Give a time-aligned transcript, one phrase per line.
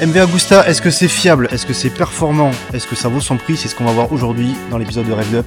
[0.00, 1.46] MV Agusta, est-ce que c'est fiable?
[1.50, 2.52] Est-ce que c'est performant?
[2.72, 3.56] Est-ce que ça vaut son prix?
[3.56, 5.46] C'est ce qu'on va voir aujourd'hui dans l'épisode de Rev'd Up.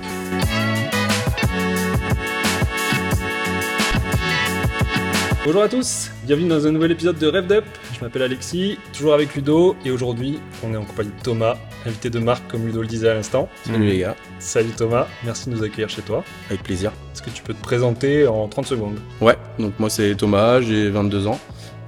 [5.46, 7.66] Bonjour à tous, bienvenue dans un nouvel épisode de Rev'd Up.
[7.94, 12.10] Je m'appelle Alexis, toujours avec Ludo, et aujourd'hui on est en compagnie de Thomas, invité
[12.10, 13.50] de marque comme Ludo le disait à l'instant.
[13.66, 16.24] Salut les gars, Salut Thomas, merci de nous accueillir chez toi.
[16.50, 16.92] avec plaisir.
[17.14, 19.00] Est-ce que tu peux te présenter en 30 secondes?
[19.20, 21.40] Ouais, donc moi c'est Thomas, j'ai 22 ans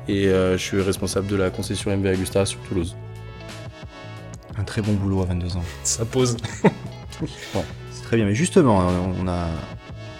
[0.07, 2.95] et euh, je suis responsable de la concession MV Agusta sur Toulouse.
[4.57, 5.63] Un très bon boulot à 22 ans.
[5.83, 6.37] Ça pose.
[7.91, 8.25] C'est très bien.
[8.25, 8.87] Mais justement,
[9.19, 9.47] on a,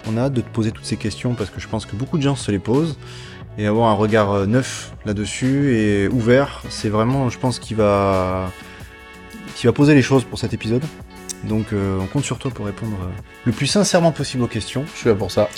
[0.08, 2.18] on a hâte de te poser toutes ces questions parce que je pense que beaucoup
[2.18, 2.96] de gens se les posent.
[3.58, 8.50] Et avoir un regard euh, neuf là-dessus et ouvert, c'est vraiment, je pense, qui va,
[9.54, 10.82] qui va poser les choses pour cet épisode.
[11.44, 14.84] Donc euh, on compte sur toi pour répondre euh, le plus sincèrement possible aux questions.
[14.94, 15.48] Je suis là pour ça.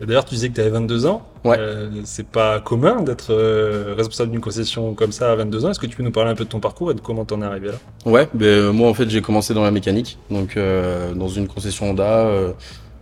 [0.00, 1.22] D'ailleurs, tu disais que tu avais 22 ans.
[1.44, 1.56] Ouais.
[1.58, 5.70] Euh, c'est pas commun d'être euh, responsable d'une concession comme ça à 22 ans.
[5.70, 7.42] Est-ce que tu peux nous parler un peu de ton parcours et de comment t'en
[7.42, 7.74] es arrivé là?
[8.06, 11.48] Ouais, ben, euh, moi en fait j'ai commencé dans la mécanique, donc euh, dans une
[11.48, 12.28] concession Honda,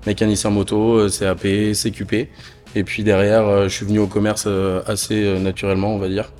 [0.06, 2.28] mécanicien moto, CAP, CQP.
[2.74, 4.48] Et puis derrière, je suis venu au commerce
[4.86, 6.30] assez naturellement, on va dire.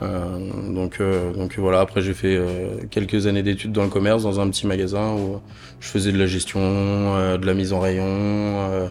[0.00, 0.38] Euh,
[0.72, 4.38] donc, euh, donc voilà, après j'ai fait euh, quelques années d'études dans le commerce, dans
[4.38, 5.40] un petit magasin où
[5.80, 8.90] je faisais de la gestion, de la mise en rayon,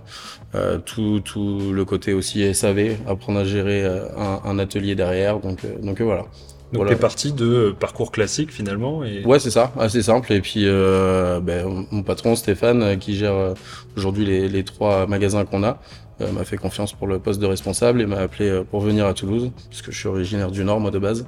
[0.86, 5.40] tout, tout le côté aussi SAV, apprendre à gérer un, un atelier derrière.
[5.40, 6.26] Donc, donc voilà.
[6.74, 6.92] Donc Voilà.
[6.96, 9.04] t'es parti de parcours classique finalement.
[9.06, 9.24] Et...
[9.26, 10.34] Ouais, c'est ça, assez simple.
[10.34, 13.54] Et puis, euh, ben, mon patron Stéphane, euh, qui gère euh,
[13.96, 15.80] aujourd'hui les, les trois magasins qu'on a,
[16.20, 19.14] euh, m'a fait confiance pour le poste de responsable et m'a appelé pour venir à
[19.14, 21.26] Toulouse, parce que je suis originaire du Nord, moi, de base.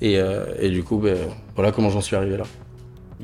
[0.00, 1.18] Et, euh, et du coup, ben,
[1.54, 2.44] voilà comment j'en suis arrivé là.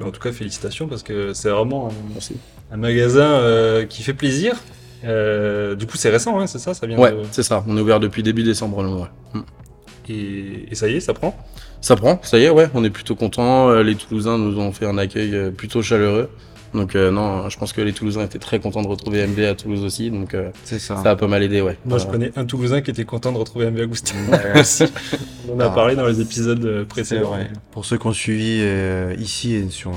[0.04, 2.34] En tout cas, félicitations parce que c'est vraiment un, Merci.
[2.72, 4.54] un magasin qui fait plaisir.
[5.02, 7.64] Du coup, c'est récent, hein, c'est ça Ça vient Ouais, de- c'est ça.
[7.68, 9.08] On est ouvert depuis début décembre, ouais.
[9.40, 9.44] Mm.
[10.08, 11.36] Et, et ça y est, ça prend
[11.80, 13.68] Ça prend, ça y est, ouais, on est plutôt contents.
[13.70, 16.30] Euh, Les Toulousains nous ont fait un accueil euh, plutôt chaleureux.
[16.74, 19.54] Donc euh, non, je pense que les Toulousains étaient très contents de retrouver MV à
[19.54, 20.80] Toulouse aussi, donc euh, ça.
[20.80, 21.78] ça a pas mal aidé, ouais.
[21.84, 24.16] Moi, je connais un Toulousain qui était content de retrouver MV Agustin.
[24.28, 24.60] Ouais.
[24.60, 24.82] aussi.
[25.48, 25.70] On en a Ah.
[25.70, 27.28] parlé dans les épisodes précédents.
[27.28, 27.48] vrai.
[27.70, 29.94] Pour ceux qui ont suivi euh, ici et sur, euh,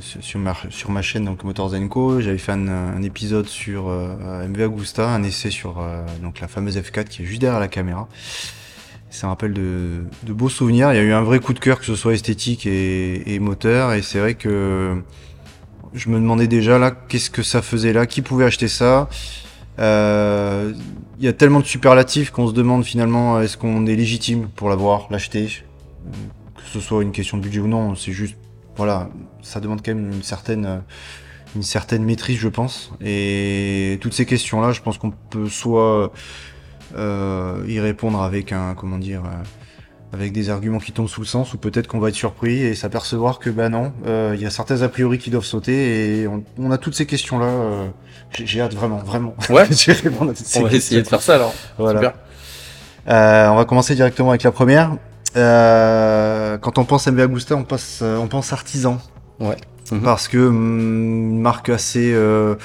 [0.00, 3.88] sur, sur ma, sur ma chaîne donc Motors Co, j'avais fait un, un épisode sur
[3.88, 7.60] euh, MV Agusta, un essai sur euh, donc la fameuse F4 qui est juste derrière
[7.60, 8.08] la caméra.
[9.10, 10.92] Ça rappelle de, de beaux souvenirs.
[10.92, 13.92] Il y a eu un vrai coup de cœur, que ce soit esthétique et, moteur.
[13.94, 15.00] Et c'est vrai que
[15.94, 19.08] je me demandais déjà là, qu'est-ce que ça faisait là, qui pouvait acheter ça?
[19.78, 20.72] Euh,
[21.18, 24.68] Il y a tellement de superlatifs qu'on se demande finalement est-ce qu'on est légitime pour
[24.68, 25.48] l'avoir, l'acheter?
[26.56, 28.36] Que ce soit une question de budget ou non, c'est juste,
[28.76, 29.08] voilà,
[29.40, 30.78] ça demande quand même une certaine, euh,
[31.54, 32.92] une certaine maîtrise, je pense.
[33.02, 36.08] Et toutes ces questions-là, je pense qu'on peut soit euh,
[36.94, 39.42] y répondre avec un, comment dire, euh,
[40.12, 42.74] avec des arguments qui tombent sous le sens, ou peut-être qu'on va être surpris et
[42.74, 46.26] s'apercevoir que, bah non, euh, il y a certains a priori qui doivent sauter, et
[46.28, 47.46] on, on a toutes ces questions-là.
[47.46, 47.88] euh,
[48.32, 49.34] j'ai hâte vraiment, vraiment.
[49.50, 49.64] Ouais.
[49.64, 50.76] répondre à toutes ces On va questions.
[50.96, 51.54] essayer de faire ça alors.
[51.78, 52.00] Voilà.
[52.00, 52.14] Super.
[53.08, 54.96] Euh, on va commencer directement avec la première.
[55.36, 58.98] Euh, quand on pense MV Agusta, on, passe, euh, on pense artisan.
[59.38, 59.56] Ouais.
[60.02, 62.56] Parce que une marque assez, euh,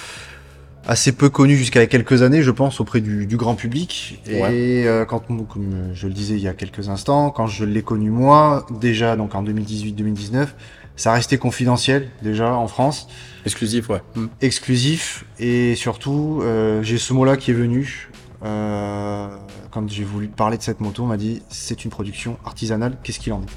[0.87, 4.21] assez peu connue jusqu'à quelques années, je pense, auprès du, du grand public.
[4.27, 7.83] Et euh, quand, comme je le disais il y a quelques instants, quand je l'ai
[7.83, 10.47] connu moi, déjà donc en 2018-2019,
[10.95, 13.07] ça restait confidentiel déjà en France
[13.45, 14.01] Exclusif, ouais.
[14.15, 14.25] Mm.
[14.41, 18.11] exclusif et surtout euh, j'ai ce mot-là qui est venu
[18.43, 19.27] euh,
[19.71, 23.19] quand j'ai voulu parler de cette moto, on m'a dit c'est une production artisanale, qu'est-ce
[23.19, 23.51] qu'il en est?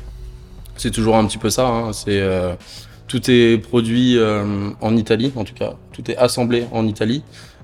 [0.76, 1.68] C'est toujours un petit peu ça.
[1.68, 1.92] Hein.
[1.92, 2.54] C'est euh,
[3.06, 7.22] tout est produit euh, en Italie, en tout cas, tout est assemblé en Italie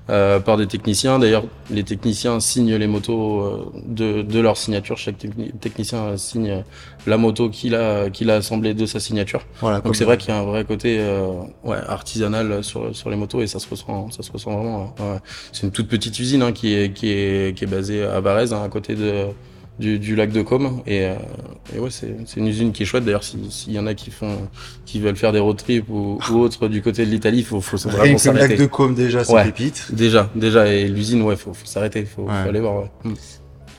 [0.09, 1.19] euh, par des techniciens.
[1.19, 4.97] D'ailleurs, les techniciens signent les motos euh, de, de leur signature.
[4.97, 6.63] Chaque techni- technicien signe
[7.07, 9.45] la moto qu'il a qu'il a assemblée de sa signature.
[9.61, 11.27] Voilà, Donc c'est vrai qu'il y a un vrai côté euh,
[11.63, 14.95] ouais, artisanal sur, sur les motos et ça se ressent, ça se ressent vraiment.
[14.99, 15.17] Ouais.
[15.51, 18.53] C'est une toute petite usine hein, qui, est, qui, est, qui est basée à Varese,
[18.53, 19.25] hein, à côté de,
[19.79, 20.81] du, du lac de Côme.
[20.85, 21.13] Et, euh,
[21.75, 23.03] et ouais, c'est c'est une usine qui est chouette.
[23.05, 24.37] D'ailleurs, s'il y en a qui, font,
[24.85, 27.61] qui veulent faire des road trips ou, ou autres du côté de l'Italie, il faut,
[27.61, 28.57] faut vraiment que le lac s'arrêter.
[28.57, 29.45] de Côme déjà, c'est Ouais.
[29.45, 29.87] pépite.
[29.93, 32.43] Déjà, déjà, et l'usine, ouais, faut, faut s'arrêter, faut, Ouais.
[32.43, 32.83] faut aller voir.
[32.83, 32.91] Ouais.
[33.05, 33.13] Mm.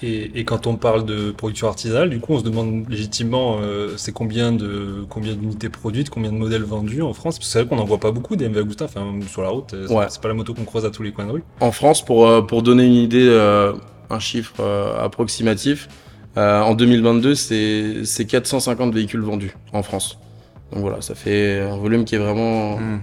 [0.05, 3.91] Et, et quand on parle de production artisanale, du coup, on se demande légitimement euh,
[3.97, 7.37] c'est combien de combien d'unités produites, combien de modèles vendus en France?
[7.39, 9.51] Parce que c'est vrai qu'on n'en voit pas beaucoup des MV Agusta, enfin sur la
[9.51, 9.75] route.
[9.75, 10.07] euh, c'est Ouais.
[10.09, 11.45] c'est pas la moto qu'on croise à tous les coins de rue.
[11.61, 13.75] En France, pour, euh, pour donner une idée, euh,
[14.13, 15.89] un chiffre euh, approximatif,
[16.37, 20.19] euh, en 2022, c'est c'est 450 véhicules vendus en France.
[20.73, 23.01] Donc voilà, ça fait un volume qui est vraiment Hmm.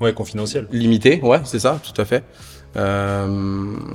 [0.00, 0.66] Ouais, confidentiel.
[0.72, 2.24] limité, ouais, c'est ça, tout à fait.
[2.76, 3.28] Euh,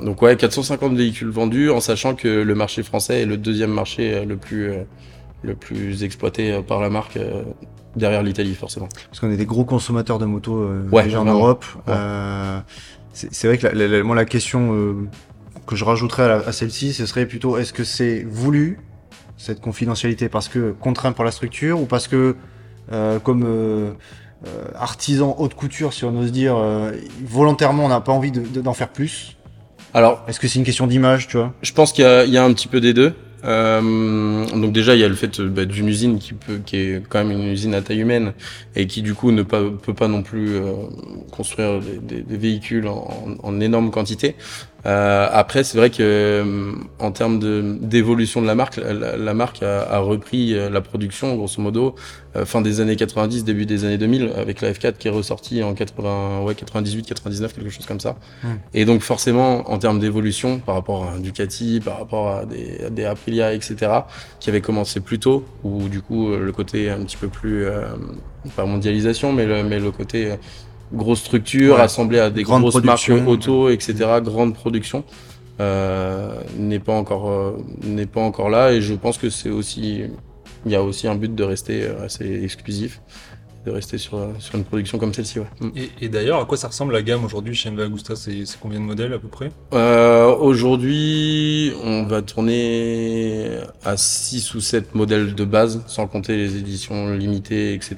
[0.06, 4.24] donc ouais, 450 véhicules vendus, en sachant que le marché français est le deuxième marché
[4.26, 4.72] le plus
[5.44, 7.20] le plus exploité par la marque
[7.96, 8.88] derrière l'Italie forcément.
[9.10, 11.26] Parce qu'on est des gros consommateurs de motos euh, Ouais, déjà en.
[11.26, 11.66] Europe.
[11.88, 11.94] Ouais.
[11.96, 12.60] Euh,
[13.14, 14.94] c'est c'est vrai que la, la- la- moi, la question euh,
[15.68, 18.80] que je rajouterais à, celle-ci, ce serait plutôt est-ce que c'est voulu
[19.38, 22.36] cette confidentialité parce que contraint pour la structure ou parce que
[22.92, 23.92] euh, comme euh,
[24.48, 26.92] euh, artisan haute couture, si on ose dire, euh,
[27.26, 29.36] volontairement, on n'a pas envie de- de- d'en faire plus?
[29.94, 31.54] Alors Est-ce que c'est une question d'image, tu vois?
[31.62, 33.14] Je pense qu'il y, y a un petit peu des deux.
[33.46, 37.04] Euh, donc déjà, il y a le fait bah, d'une usine qui peut, qui est
[37.08, 38.34] quand même une usine à taille humaine
[38.76, 40.74] et qui du coup ne pas, peut pas non plus euh,
[41.32, 43.08] construire des, des- des véhicules en,
[43.42, 44.36] en énorme quantité.
[44.88, 49.34] Euh, après, c'est vrai que euh, en termes de d'évolution de la marque, la, la-
[49.34, 51.96] marque a, a repris euh, la production grosso modo
[52.38, 55.62] euh, fin des années 90, début des années 2000 avec la F4 qui est ressortie
[55.62, 58.16] en 80, ouais 98, 99, quelque chose comme ça.
[58.74, 62.86] Et donc forcément, en termes d'évolution, par rapport à un Ducati, par rapport à des,
[62.86, 63.76] à des Aprilia, etc.,
[64.40, 67.82] qui avaient commencé plus tôt, où du coup le côté un petit peu plus, euh,
[68.56, 70.32] pas mondialisation, mais le, mais le côté
[70.94, 71.82] euh, grosse structure, Ouais.
[71.82, 73.94] assemblée à des Grande grosses marques auto, etc.,
[74.24, 75.04] grande production,
[75.60, 78.72] euh, n'est pas encore euh, n'est pas encore là.
[78.74, 80.04] Et je pense que c'est aussi,
[80.66, 83.02] il y a aussi un but de rester euh, assez exclusif,
[83.68, 85.40] de rester sur sur une production comme celle-ci.
[85.40, 85.46] Ouais.
[85.60, 85.70] Mm.
[85.76, 88.60] Et, et d'ailleurs, à quoi ça ressemble la gamme aujourd'hui chez MV Agusta C'est c'est
[88.60, 89.50] combien de modèles à peu près?
[89.74, 96.56] Euh, Aujourd'hui, on va tourner à 6 ou 7 modèles de base, sans compter les
[96.58, 97.96] éditions limitées, etc.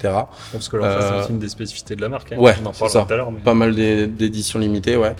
[0.51, 2.31] Parce que là, c'est Euh, aussi une des spécificités de la marque.
[2.31, 2.37] hein.
[2.39, 3.05] ouais, on en c'est ça.
[3.07, 3.31] tout à l'heure.
[3.31, 5.15] mais- Pas mal d'é- d'éditions limitées, ouais.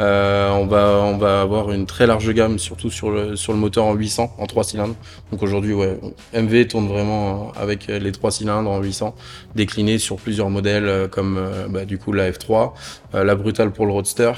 [0.00, 3.58] Euh, on va on va avoir une très large gamme, surtout sur le sur le
[3.58, 4.94] moteur en 800, en 3 cylindres.
[5.30, 5.98] Donc aujourd'hui, ouais,
[6.34, 9.14] MV tourne vraiment avec les 3 cylindres en 800,
[9.54, 12.72] déclinés sur plusieurs modèles euh, comme euh, bah, du coup la F3,
[13.14, 14.32] euh, la Brutale pour le Roadster,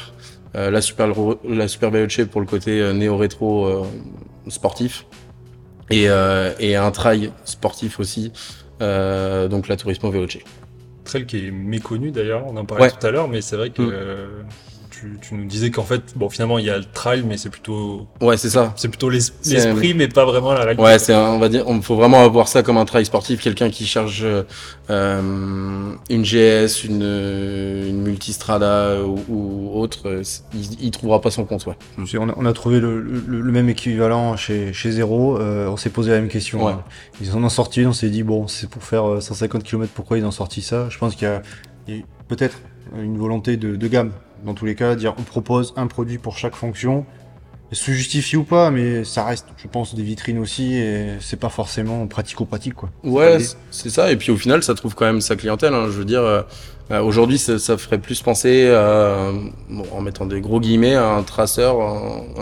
[0.56, 1.12] euh, la Super
[1.48, 3.82] la Super Veloce pour le côté euh, néo rétro euh,
[4.48, 5.06] sportif
[5.90, 8.32] et euh, et un trail sportif aussi,
[8.82, 10.38] euh, donc la Turismo Veloce.
[11.04, 12.90] Trail qui est méconnu d'ailleurs, on en parlait Ouais.
[12.90, 13.90] tout à l'heure, mais c'est vrai que Mm.
[13.92, 14.26] euh,
[15.04, 17.50] tu, tu nous disais qu'en fait, bon, finalement, il y a le trail, mais c'est
[17.50, 18.72] plutôt, Ouais, c'est ça.
[18.76, 20.82] c'est plutôt l'esprit, mais pas vraiment la réalité.
[20.82, 23.40] Ouais, c'est un- on va dire, on faut vraiment avoir ça comme un trail sportif,
[23.42, 24.24] quelqu'un qui charge
[24.90, 30.22] euh, une GS, une, euh, une multistrada ou, ou autre,
[30.54, 31.74] il, il trouvera pas son compte, ouais.
[32.18, 35.38] On a, on a trouvé le, le- le même équivalent chez, chez Zero.
[35.38, 36.64] euh, on s'est posé la même question.
[36.66, 36.72] Ouais.
[36.72, 36.82] hein.
[37.20, 39.90] Ils en ont sorti une, on s'est dit, bon, c'est pour faire euh, 150 km,
[39.94, 40.88] pourquoi ils ont sorti ça?
[40.90, 41.42] Je pense qu'il y a,
[41.88, 42.58] il y a eu peut-être
[42.96, 44.10] une volonté de, de gamme.
[44.44, 47.04] Dans tous les cas, dire on propose un produit pour chaque fonction.
[47.72, 51.48] Se justifie ou pas, mais ça reste, je pense, des vitrines aussi, et c'est pas
[51.48, 52.88] forcément pratico-pratique, quoi.
[53.02, 53.38] Ouais,
[53.72, 54.12] c'est ça.
[54.12, 55.74] Et puis au final, ça trouve quand même sa clientèle.
[55.74, 55.86] hein.
[55.86, 56.42] Je veux dire, euh,
[56.92, 58.68] euh, aujourd'hui, ça, ça ferait plus penser,
[59.70, 61.78] bon, en mettant des gros guillemets, à un traceur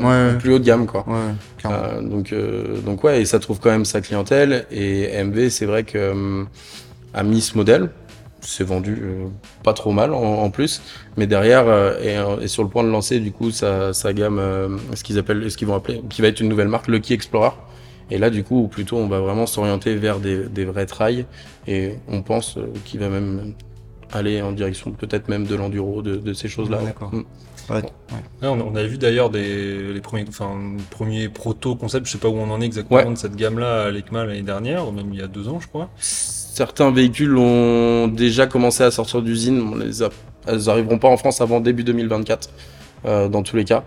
[0.02, 0.34] Ouais.
[0.38, 1.06] plus haut de gamme, quoi.
[1.08, 1.70] Ouais.
[1.70, 4.66] Euh, donc, euh, donc ouais, et ça trouve quand même sa clientèle.
[4.70, 6.44] Et MV, c'est vrai que euh,
[7.14, 7.88] a mis ce modèle,
[8.44, 9.26] c'est vendu euh,
[9.62, 10.82] pas trop mal en, en plus,
[11.16, 14.12] mais derrière euh, est, euh, est sur le point de lancer du coup sa, sa
[14.12, 16.88] gamme, euh, ce qu'ils appellent, ce qu'ils vont appeler, qui va être une nouvelle marque,
[16.88, 17.52] Lucky Explorer.
[18.10, 21.24] Et là, du coup, plutôt, on va vraiment s'orienter vers des, des vrais trails,
[21.66, 23.54] et on pense euh, qu'il va même
[24.12, 26.78] aller en direction peut-être même de l'enduro, de, de ces choses-là.
[26.78, 27.14] Ouais, d'accord.
[27.14, 27.24] Mm.
[27.70, 27.82] Ouais, ouais.
[28.42, 30.50] Ouais, on, on avait vu d'ailleurs des les premiers, enfin,
[30.90, 33.08] premiers proto concepts, je sais pas où on en est exactement Ouais.
[33.08, 35.68] de cette gamme-là à l'ECMA l'année dernière, ou même il y a deux ans, je
[35.68, 35.88] crois.
[36.52, 39.90] Certains véhicules ont déjà commencé à sortir d'usine.
[40.46, 42.50] Elles arriveront pas en France avant début 2024,
[43.06, 43.84] euh, dans tous les cas.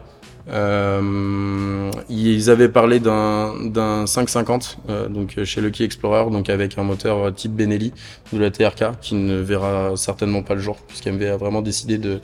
[0.49, 6.83] Euh, ils avaient parlé d'un d'un 550, euh, donc chez Lucky Explorer, donc avec un
[6.83, 7.93] moteur type Benelli
[8.33, 12.19] de la TRK, qui ne verra certainement pas le jour, puisqu'MV a vraiment décidé de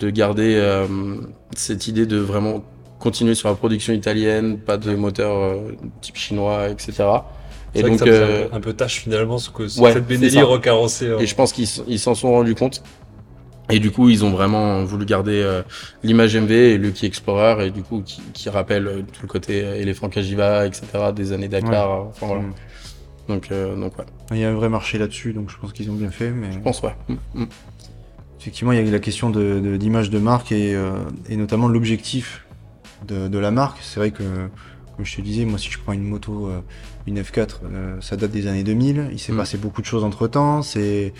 [0.00, 0.62] de garder
[1.56, 2.62] cette idée de vraiment
[2.98, 5.58] continuer sur la production italienne, pas de moteur
[6.02, 7.04] type chinois, etc.
[7.78, 9.92] C'est Et vrai donc, que ça euh, un peu tâche finalement, ce que ouais, cette
[9.92, 11.06] c'est Benelli recarrossée.
[11.06, 12.82] euh, et je pense qu'ils ils s'en sont rendus compte.
[13.70, 15.62] Et du coup, ils ont vraiment voulu garder euh,
[16.02, 19.62] l'image MV et Lucky Explorer, et du coup, qui, qui rappelle euh, tout le côté
[19.62, 22.06] euh, éléphant Kajiva, etc., des années Dakar.
[22.06, 22.42] Enfin, voilà.
[22.42, 22.54] Mm.
[23.28, 25.90] Donc, euh, donc, ouais, Il y a un vrai marché là-dessus, donc je pense qu'ils
[25.90, 26.50] ont bien fait, mais.
[26.50, 26.94] je pense, ouais.
[27.08, 27.46] Mm, mm.
[28.40, 30.92] Effectivement, il y a la question de, de- d'image de marque et, euh,
[31.28, 32.46] et notamment l'objectif
[33.06, 33.78] de, de la marque.
[33.82, 34.22] C'est vrai que,
[34.96, 36.60] comme je te disais, moi, si je prends une moto, euh,
[37.08, 39.08] une F4, euh, ça date des années 2000.
[39.12, 39.36] Il s'est Mm.
[39.36, 40.62] passé beaucoup de choses entre temps.
[40.62, 41.12] C'est,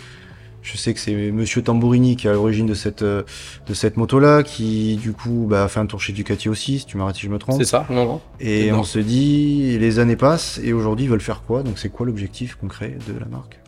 [0.61, 3.23] je sais que c'est Monsieur Tambourini qui est à l'origine de cette euh,
[3.67, 6.85] de cette moto-là, qui du coup bah, a fait un tour chez Ducati aussi, si
[6.85, 7.57] tu m'arrêtes si je me trompe.
[7.57, 8.21] C'est ça, non, non.
[8.39, 11.63] Et on se dit, les années passent et aujourd'hui ils veulent faire quoi?
[11.63, 13.59] Donc c'est quoi l'objectif concret de la marque?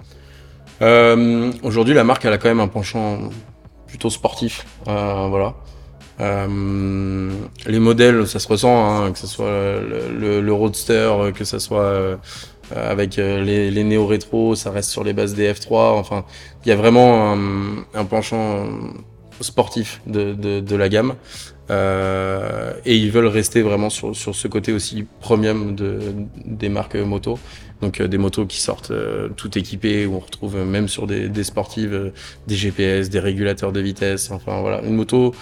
[0.81, 3.29] Euh, Aujourd'hui, la marque, elle a quand même un penchant
[3.87, 4.65] plutôt sportif.
[4.87, 5.55] Euh, voilà.
[6.21, 7.31] Euh,
[7.65, 12.15] les modèles, ça se ressent, hein, que ce soit le, Roadster, que ce soit euh,
[12.75, 15.93] euh, avec euh, les, les néo-rétro, ça reste sur les bases des F3.
[15.97, 16.25] Enfin,
[16.65, 17.35] il y a vraiment
[17.93, 18.67] un, penchant
[19.41, 21.15] sportif de, la gamme.
[21.69, 25.99] Euh, et ils veulent rester vraiment sur, ce côté aussi premium de,
[26.45, 27.39] des marques moto.
[27.81, 31.43] Donc euh, des motos qui sortent euh, tout équipées, où on retrouve même sur des,
[31.43, 32.13] sportives euh,
[32.47, 34.31] des GPS, des régulateurs de vitesse.
[34.31, 35.33] Enfin voilà, une moto,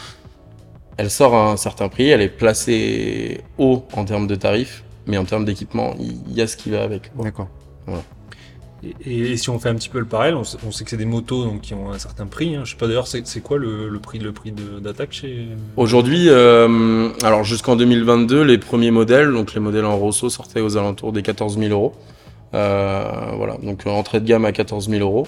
[1.00, 5.18] elle sort à un certain prix, elle est placée haut en termes de tarifs, mais
[5.18, 7.14] en termes d'équipement, il y a ce qui va avec.
[7.16, 7.24] quoi.
[7.24, 7.48] D'accord.
[9.06, 10.90] Et, et si on fait un petit peu le parallèle, on sait, on sait que
[10.90, 12.56] c'est des motos donc, qui ont un certain prix.
[12.56, 12.62] Hein.
[12.66, 15.48] Je sais pas d'ailleurs, c'est c'est quoi le, le prix, le prix de- d'attaque chez.
[15.78, 20.76] Aujourd'hui, euh, alors jusqu'en 2022, les premiers modèles, donc les modèles en Rosso, sortaient aux
[20.78, 21.94] alentours des 14 000 euros.
[22.54, 25.28] Euh, voilà, donc euh, entrée de gamme à 14 000 euros.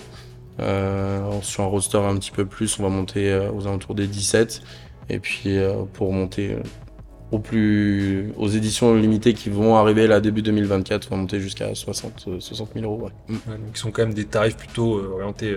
[0.60, 4.62] Euh, sur un roadster un petit peu plus, on va monter aux alentours des 17.
[5.10, 6.60] Et puis euh, pour monter euh,
[7.32, 11.74] au plus, aux éditions limitées qui vont arriver là début 2024, on va monter jusqu'à
[11.74, 13.06] 60, euh, 60 000 euros.
[13.06, 13.36] Ouais.
[13.48, 15.56] Ouais, donc, qui sont quand même des tarifs plutôt euh, orientés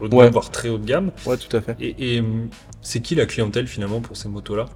[0.00, 0.24] haut de Ouais.
[0.24, 1.10] gamme, voire très haut de gamme.
[1.26, 1.76] ouais tout à fait.
[1.80, 2.48] Et, et hum,
[2.82, 4.66] c'est qui la clientèle finalement pour ces motos-là?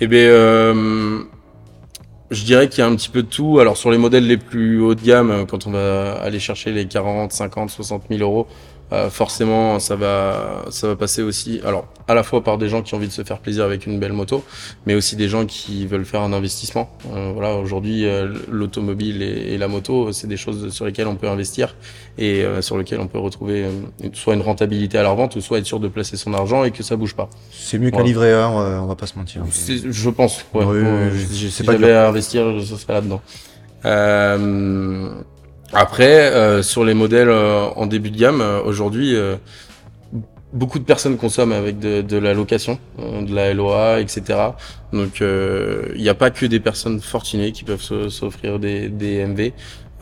[0.00, 1.22] Eh bien, euh,
[2.30, 3.58] je dirais qu'il y a un petit peu de tout.
[3.60, 6.86] Alors, sur les modèles les plus haut de gamme, quand on va aller chercher les
[6.86, 8.46] 40, 50, 60 000 euros,
[8.92, 11.60] euh, forcément, ça va, ça va passer aussi.
[11.64, 13.86] Alors, à la fois par des gens qui ont envie de se faire plaisir avec
[13.86, 14.44] une belle moto,
[14.86, 16.90] mais aussi des gens qui veulent faire un investissement.
[17.12, 21.16] Euh, voilà, aujourd'hui, euh, l'automobile et, et la moto, c'est des choses sur lesquelles on
[21.16, 21.76] peut investir
[22.18, 23.66] et euh, sur lesquelles on peut retrouver
[24.12, 26.70] soit une rentabilité à la revente, ou soit être sûr de placer son argent et
[26.70, 27.30] que ça bouge pas.
[27.50, 29.42] C'est mieux qu'un livret A, on va, pas se mentir.
[29.48, 30.44] Je pense.
[30.54, 30.64] Ouais.
[30.64, 33.20] Oui, si j'avais à investir, ce serait là-dedans.
[33.84, 35.10] Euh,
[35.74, 39.36] après, euh, sur les modèles euh, en début de gamme, euh, aujourd'hui, euh,
[40.52, 44.22] beaucoup de personnes consomment avec de, de la location, euh, de la LOA, etc.
[44.92, 49.24] Donc, euh, il n'y a pas que des personnes fortunées qui peuvent s'offrir des, des
[49.26, 49.52] MV.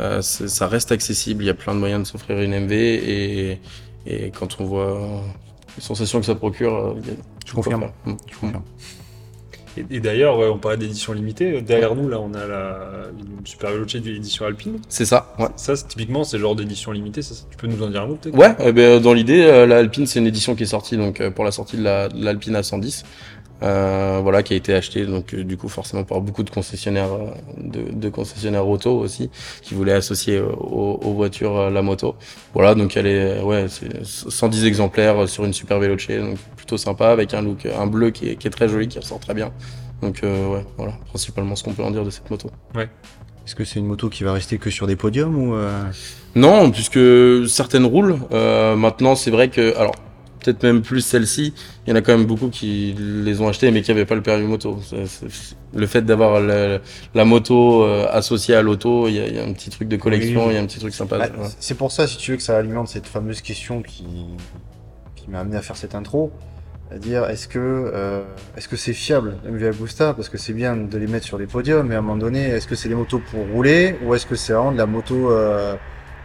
[0.00, 1.44] Euh, ça reste accessible.
[1.44, 3.60] Il y a plein de moyens de s'offrir une MV et,
[4.06, 5.22] et quand on voit
[5.76, 6.94] les sensations que ça procure, euh,
[7.46, 7.80] Je confirme.
[7.82, 7.92] faire.
[8.06, 8.16] Mm.
[8.30, 8.62] Je confirme.
[9.76, 11.60] Et, et d'ailleurs, on parlait d'édition limitée.
[11.62, 12.78] Derrière nous, là, on a la
[13.18, 14.78] une Super Veloce de l'édition Alpine.
[14.88, 15.34] C'est ça.
[15.38, 15.46] Ouais.
[15.56, 17.22] Ça, c'est- typiquement, c'est le genre d'édition limitée.
[17.22, 18.36] Ça, tu peux nous en dire un mot peut-être?
[18.36, 21.20] Ouais, eh ben, dans l'idée, euh, la Alpine, c'est une édition qui est sortie donc
[21.20, 25.06] euh, pour la sortie de la- de l'Alpine A110, euh, voilà, qui a été achetée
[25.06, 29.30] donc euh, du coup forcément par beaucoup de concessionnaires, euh, de, de concessionnaires auto aussi,
[29.62, 32.16] qui voulaient associer euh, aux, aux voitures euh, la moto.
[32.54, 36.76] Voilà, donc elle est, euh, ouais, c'est 110 exemplaires sur une Super Veloce, donc plutôt
[36.76, 39.34] sympa avec un look, un bleu qui est, qui est très joli, qui ressort très
[39.34, 39.52] bien.
[40.02, 42.50] Donc euh, ouais, voilà, principalement ce qu'on peut en dire de cette moto.
[43.44, 45.82] Est-ce que c'est une moto qui va rester que sur des podiums ou euh,
[46.36, 46.98] Non, puisque
[47.48, 48.18] certaines roulent.
[48.32, 49.94] Euh, maintenant, c'est vrai que, alors,
[50.42, 51.54] peut-être même plus celle-ci,
[51.86, 54.14] il y en a quand même beaucoup qui les ont achetées mais qui n'avaient pas
[54.14, 54.78] le permis moto.
[55.74, 56.80] Le fait d'avoir la,
[57.14, 59.88] la moto euh, associée à l'auto, il y, a- il y a un petit truc
[59.88, 60.52] de collection, Oui.
[60.52, 61.18] il y a un petit truc sympa.
[61.18, 61.48] Bah, ouais.
[61.58, 64.04] C'est pour ça, si tu veux, que ça alimente cette fameuse question qui,
[65.16, 66.30] qui m'a amené à faire cette intro.
[66.90, 68.20] C'est-à-dire, est-ce que euh,
[68.54, 70.12] est-ce que c'est fiable, MV Agusta?
[70.12, 72.42] Parce que c'est bien de les mettre sur les podiums, mais à un moment donné,
[72.48, 75.30] est-ce que c'est des motos pour rouler ou est-ce que c'est vraiment de la moto,
[75.30, 75.74] euh,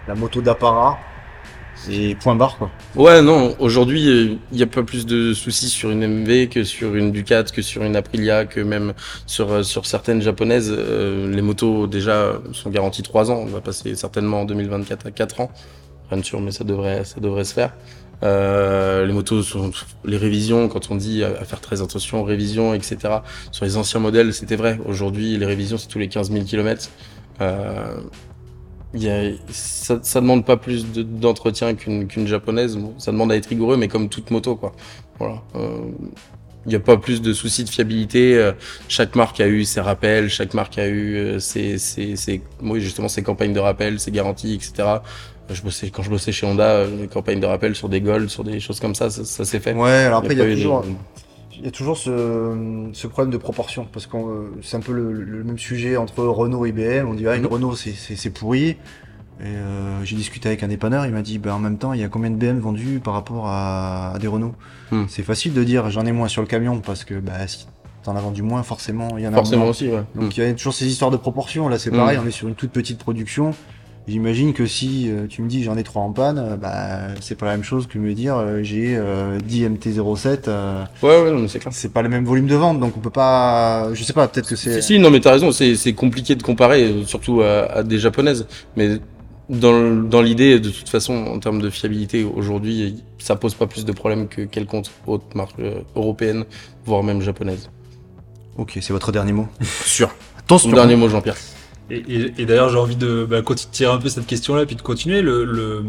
[0.09, 0.97] la moto d'apparat?
[1.89, 5.89] Et point barre quoi Ouais, non, aujourd'hui, il n'y a pas plus de soucis sur
[5.89, 8.93] une MV que sur une Ducat, que sur une Aprilia, que même
[9.25, 10.73] sur, sur certaines japonaises.
[10.75, 13.39] Euh, les motos, déjà, sont garanties 3 ans.
[13.41, 15.51] On va passer certainement en 2024 à 4 ans.
[16.09, 17.73] Rien de sûr, mais ça devrait, ça devrait se faire.
[18.23, 19.71] Euh, les motos sont
[20.03, 22.97] les révisions quand on dit à faire très attention aux révisions etc
[23.51, 26.89] sur les anciens modèles c'était vrai aujourd'hui les révisions c'est tous les 15 000 km
[29.03, 32.77] y a, ça, ça demande pas plus de- d'entretien qu'une qu'une japonaise.
[32.77, 34.73] Bon, ça demande à être rigoureux, mais comme toute moto, quoi.
[35.19, 35.41] Voilà.
[35.55, 35.79] Euh,
[36.65, 38.35] il n'y a pas plus de soucis de fiabilité.
[38.35, 38.51] Euh,
[38.89, 42.81] Chaque marque a eu ses rappels, chaque marque a eu euh, ses, ses, ses, oui,
[42.81, 44.87] justement ses campagnes de rappel, ses garanties, etc.
[45.49, 48.43] Je bossais, quand je bossais chez Honda, les campagnes de rappel sur des Gold, sur
[48.43, 49.73] des choses comme ça, ça, ça s'est fait.
[49.73, 50.83] Ouais, alors après, il y a eu de- toujours,
[51.57, 54.17] il y a toujours ce, ce problème de proportion, parce que
[54.61, 57.07] c'est un peu le, le même sujet entre Renault et IBM.
[57.07, 57.47] On dit, ah, une Mhm.
[57.47, 58.77] Renault, c'est- pourri.
[59.39, 62.01] Et euh, j'ai discuté avec un dépanneur, il m'a dit, bah, en même temps, il
[62.01, 64.55] y a combien de BM vendus par rapport à, à des Renault
[64.91, 65.05] Mhm.
[65.09, 67.67] C'est facile de dire, j'en ai moins sur le camion, parce que bah, si
[68.03, 69.71] t'en as vendu moins, forcément, il y en a Forcément moins.
[69.71, 70.03] aussi, ouais.
[70.15, 71.67] Donc il y a toujours ces histoires de proportion.
[71.69, 71.97] Là, c'est Mhm.
[71.97, 73.51] pareil, on est sur une toute petite production.
[74.07, 77.35] J'imagine que si euh, tu me dis j'en ai trois en panne, euh, bah c'est
[77.37, 80.43] pas la même chose que me dire euh, j'ai euh, 10 MT07.
[80.47, 81.73] euh, Ouais, ouais, non, mais c'est clair.
[81.75, 83.93] c'est pas le même volume de vente, donc on peut pas.
[83.93, 84.81] Je sais pas, peut-être que c'est.
[84.81, 87.99] Si, si, non, mais t'as raison, c'est c'est compliqué de comparer, surtout à, à des
[87.99, 88.47] japonaises.
[88.77, 88.97] Mais
[89.49, 93.83] dans, dans l'idée, de toute façon, en termes de fiabilité, aujourd'hui, ça pose pas plus
[93.83, 95.59] de problèmes que quelconque autre marque
[95.97, 96.45] européenne,
[96.85, 97.69] voire même japonaise.
[98.57, 99.47] Ok, c'est votre dernier mot.
[99.83, 100.09] Sûr.
[100.39, 100.69] Attention.
[100.69, 101.35] Mon dernier mot, Jean-Pierre.
[101.89, 103.41] Et, et- et d'ailleurs, j'ai envie de bah,
[103.71, 105.21] tirer un peu cette question-là, puis de continuer.
[105.21, 105.83] Le, le-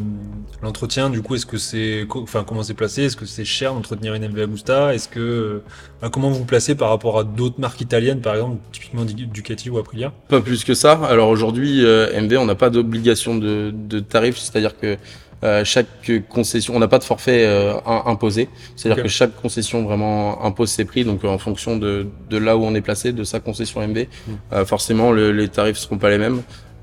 [0.62, 3.02] l'entretien, du coup, est-ce que c'est, enfin, comment c'est placé?
[3.04, 5.62] Est-ce que c'est cher d'entretenir une MV Agusta Est-ce que, euh,
[6.00, 9.70] bah, comment vous placez par rapport à d'autres marques italiennes, par exemple, typiquement Du- Ducati
[9.70, 10.12] ou Aprilia?
[10.28, 10.92] Pas plus que ça.
[11.04, 14.96] Alors aujourd'hui, euh, MV, on n'a pas d'obligation de, de tarif, c'est-à-dire que
[15.44, 15.86] euh, chaque
[16.28, 20.70] concession, on n'a pas de forfait euh, im- imposé, c'est-à-dire que chaque concession vraiment impose
[20.70, 23.38] ses prix, donc euh, en fonction de, de là où on est placé, de sa
[23.40, 24.08] concession MV,
[24.52, 26.42] euh, forcément le- les tarifs seront pas les mêmes.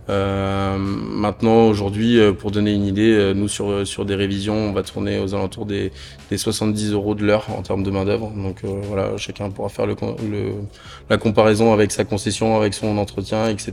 [0.10, 4.72] Euh, maintenant, aujourd'hui, euh, pour donner une idée, euh, nous sur sur des révisions, on
[4.72, 5.92] va tourner aux alentours des,
[6.30, 8.32] des 70 euros de l'heure en termes de main d'œuvre.
[8.36, 9.96] Donc euh, voilà, chacun pourra faire le,
[10.30, 10.52] le
[11.10, 13.72] la comparaison avec sa concession, avec son entretien, etc.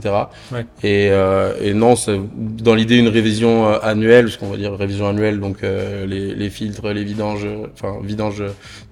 [0.51, 0.65] Ouais.
[0.83, 1.93] Et, euh, et non,
[2.37, 6.49] dans l'idée une révision annuelle, ce qu'on va dire révision annuelle, donc euh, les, les
[6.49, 8.43] filtres, les vidanges, enfin vidange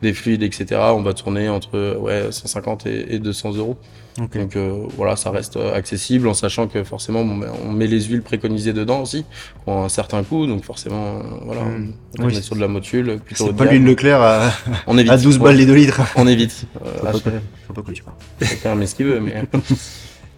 [0.02, 0.80] des fluides, etc.
[0.94, 3.78] On va tourner entre ouais 150 et, et 200 euros.
[4.20, 4.38] Ok.
[4.38, 7.88] Donc euh, voilà, ça reste euh, accessible en sachant que forcément on met, on met
[7.88, 9.26] les huiles préconisées dedans aussi
[9.64, 10.48] pour un certain coût.
[10.48, 11.94] Donc forcément, euh, voilà, Mm.
[12.20, 13.48] on, Oui, est sur de la motule plutôt.
[13.48, 14.52] C'est pas l'huile Leclerc à,
[14.88, 15.12] On évite.
[15.12, 16.02] à 12 Ouais, balles les 2 litres.
[16.18, 16.66] On évite.
[16.86, 17.30] Euh, Faut pas, acheter,
[17.68, 18.16] faut pas que tu parles.
[18.42, 19.44] chacun met ce qu'il veut, mais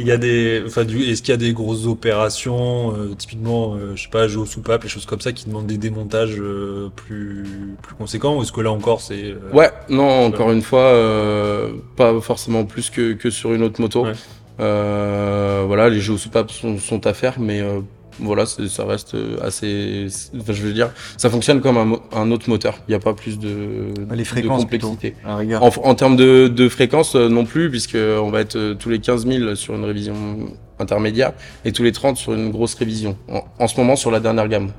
[0.00, 3.74] Il y a des, enfin, du, est-ce qu'il y a des grosses opérations, euh, typiquement,
[3.74, 6.36] euh, je sais pas, jeux aux soupapes, les choses comme ça, qui demandent des démontages
[6.38, 7.44] euh, plus,
[7.82, 11.72] plus conséquents, ou est-ce que là encore c'est, euh, Ouais, non, encore une fois, euh,
[11.96, 14.04] pas forcément plus que, que sur une autre moto.
[14.04, 14.12] Ouais.
[14.60, 17.80] Euh, voilà, les jeux aux soupapes sont, sont à faire, mais euh,
[18.20, 20.06] voilà, ça reste assez.
[20.38, 22.78] Enfin, je veux dire, ça fonctionne comme un, autre moteur.
[22.88, 25.14] Il n'y a pas plus de, Les de fréquences complexité.
[25.24, 28.88] En, en termes de, de fréquence euh, non plus, puisque on va être euh, tous
[28.90, 30.14] les 15 000 sur une révision
[30.78, 31.32] intermédiaire
[31.64, 33.16] et tous les 30 sur une grosse révision.
[33.28, 34.70] En, en ce moment, sur la dernière gamme.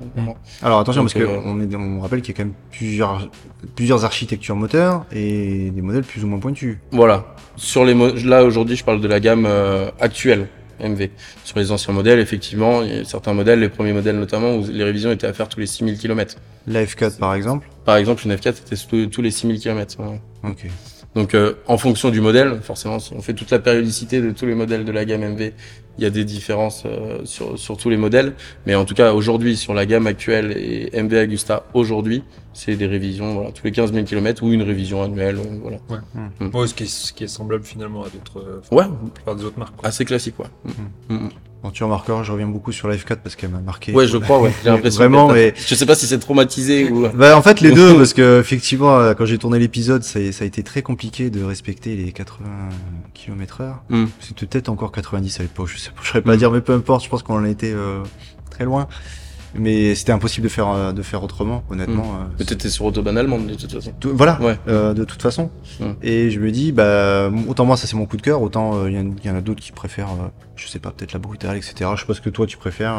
[0.62, 3.29] Alors attention Donc, parce euh, on, rappelle qu'il y a quand même plusieurs,
[3.75, 6.77] plusieurs architectures moteurs et des modèles plus ou moins pointus.
[6.91, 7.36] Voilà.
[7.55, 7.93] Sur les
[8.24, 10.48] là aujourd'hui, je parle de la gamme euh, actuelle
[10.79, 11.09] MV.
[11.43, 14.65] Sur les anciens modèles, effectivement, il y a certains modèles, les premiers modèles notamment, où
[14.71, 16.36] les révisions étaient à faire tous les 6000 km.
[16.67, 17.67] La F4 par exemple.
[17.85, 19.98] Par exemple, une F4 c'était tous- les 6000 km.
[20.44, 20.65] Ok.
[21.15, 24.46] Donc, euh, en fonction du modèle, forcément, si on fait toute la périodicité de tous
[24.46, 25.53] les modèles de la gamme MV,
[25.98, 28.33] il y a des différences euh, sur, sur tous les modèles.
[28.68, 32.24] Mais en tout cas, aujourd'hui, sur la gamme actuelle et MV Agusta aujourd'hui,
[32.59, 35.37] c'est des révisions voilà, tous les 15 000 km ou une révision annuelle.
[35.37, 36.51] euh, voilà.
[36.53, 38.85] ouais, ce qui est, ce qui est semblable finalement à d'autres, euh, Ouais,
[39.35, 39.75] des autres marques.
[39.77, 39.87] quoi.
[39.87, 40.45] assez classique, ouais.
[41.09, 41.29] Mm, mm.
[41.61, 43.91] Bon, tu remarqueras, je reviens beaucoup sur la F4 parce qu'elle m'a marqué.
[43.93, 44.51] Ouais, je crois, ouais.
[44.63, 45.00] J'ai l'impression.
[45.00, 47.07] Vraiment, mais- Je sais pas si c'est traumatisé ou.
[47.09, 50.43] Bah en fait les deux parce que effectivement euh, quand j'ai tourné l'épisode ça, ça
[50.43, 52.45] a été très compliqué de respecter les 80
[53.13, 53.83] km heure.
[53.89, 54.05] Hmm.
[54.22, 56.74] C'était peut-être encore 90 à l'époque, je sais pas, je saurais pas dire mais peu
[56.74, 58.03] importe, je pense qu'on en était euh,
[58.51, 58.87] très loin.
[59.55, 62.03] Mais c'était impossible de faire euh, de faire autrement honnêtement.
[62.22, 63.92] euh, Mais t'étais sur autobahn allemande de toute façon.
[64.00, 64.57] Tout- voilà, Ouais.
[64.68, 65.50] euh, de toute façon.
[65.79, 65.85] Mm.
[66.03, 68.90] Et je me dis, bah, autant moi, ça c'est mon coup de cœur, autant euh,
[68.92, 71.14] il y, en- il y en a d'autres qui préfèrent, euh, je sais pas, peut-être
[71.14, 71.90] la brutale, etc.
[71.96, 72.94] Je sais pas ce que toi tu préfères.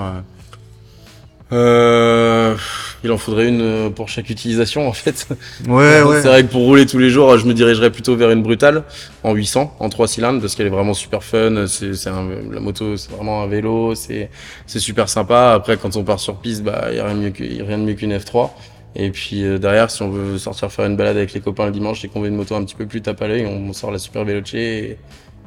[1.53, 2.57] Euh.
[3.03, 5.27] Il en faudrait une euh, pour chaque utilisation en fait.
[5.67, 6.17] Ouais, ouais.
[6.23, 8.85] C'est vrai que pour rouler tous les jours, je me dirigerais plutôt vers une brutale
[9.23, 11.67] en 800, en 3 cylindres, parce qu'elle est vraiment super fun.
[11.67, 14.29] C'est, la moto, c'est vraiment un vélo, c'est,
[14.67, 15.53] c'est super sympa.
[15.55, 17.63] Après, quand on part sur piste, bah, il y a rien de mieux que- y
[17.63, 18.51] a rien de mieux qu'une F3.
[18.97, 21.73] Et puis euh, derrière, si on veut sortir faire une balade avec les copains le
[21.73, 23.93] dimanche et qu'on veut une moto un petit peu plus tape à l'œil, on sort
[23.93, 24.99] la Super Veloce et,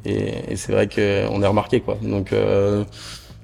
[0.06, 1.98] et, et c'est vrai qu'on est remarqué quoi.
[2.02, 2.84] Donc euh,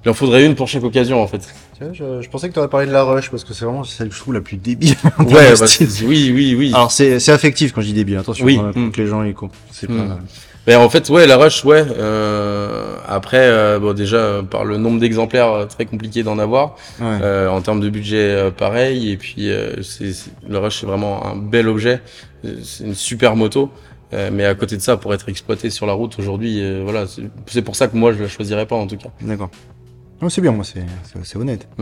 [0.03, 1.47] il en faudrait une pour chaque occasion en fait.
[1.93, 4.09] Je, je pensais que tu aurais parlé de la rush parce que c'est vraiment celle
[4.09, 4.95] que je trouve la plus débile.
[5.19, 5.65] Ouais, bah,
[6.05, 6.71] oui, oui, oui.
[6.73, 8.57] Alors c'est c'est affectif quand je dis débile, attention, Oui.
[8.61, 8.91] hein, pour Mm.
[8.91, 9.59] que les gens ils comprennent.
[9.71, 10.07] C'est Mm.
[10.09, 10.19] pas.
[10.67, 11.83] Ben, en fait, ouais, la rush, ouais.
[11.97, 16.75] Euh, après, euh, bon, déjà, euh, par le nombre d'exemplaires, euh, très compliqué d'en avoir.
[16.99, 17.17] Ouais.
[17.23, 19.11] Euh, en termes de budget, pareil.
[19.11, 21.99] Et puis, euh, c'est, c'est- le rush, c'est vraiment un bel objet.
[22.63, 23.71] C'est une super moto.
[24.13, 27.07] Euh, mais à côté de ça, pour être exploité sur la route aujourd'hui, euh, voilà,
[27.07, 29.09] c'est, c'est pour ça que moi, je la choisirais pas, en tout cas.
[29.21, 29.49] D'accord.
[30.21, 31.67] Non, c'est bien, moi, c'est c'est- c'est honnête.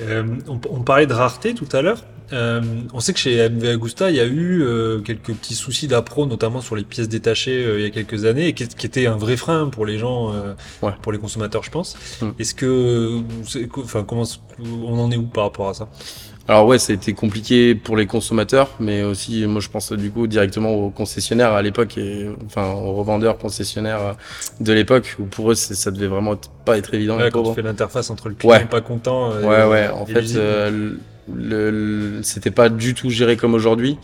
[0.00, 2.02] Euh, on, on parlait de rareté tout à l'heure.
[2.32, 2.62] Euh,
[2.94, 6.24] on sait que chez MV Agusta, il y a eu euh, quelques petits soucis d'appro,
[6.26, 9.06] notamment sur les pièces détachées euh, il y a quelques années, et qui, qui était
[9.06, 10.92] un vrai frein pour les gens, euh, Ouais.
[11.02, 11.94] pour les consommateurs, je pense.
[12.22, 12.28] Mm.
[12.38, 14.24] Est-ce que, c'est- enfin, comment
[14.58, 15.88] on en est où par rapport à ça?
[16.48, 20.10] Alors ouais, ça a été compliqué pour les consommateurs, mais aussi, moi, je pense du
[20.10, 24.12] coup directement aux concessionnaires à l'époque, et enfin aux revendeurs concessionnaires euh,
[24.60, 27.16] de l'époque, où pour eux, ça devait vraiment pas être évident.
[27.16, 28.64] Ouais, Quand tu fais l'interface entre le client Ouais.
[28.64, 29.30] pas content.
[29.32, 29.88] euh, Ouais, et- ouais.
[29.88, 30.92] En fait, euh,
[31.32, 33.96] le, le- c'était pas du tout géré comme aujourd'hui.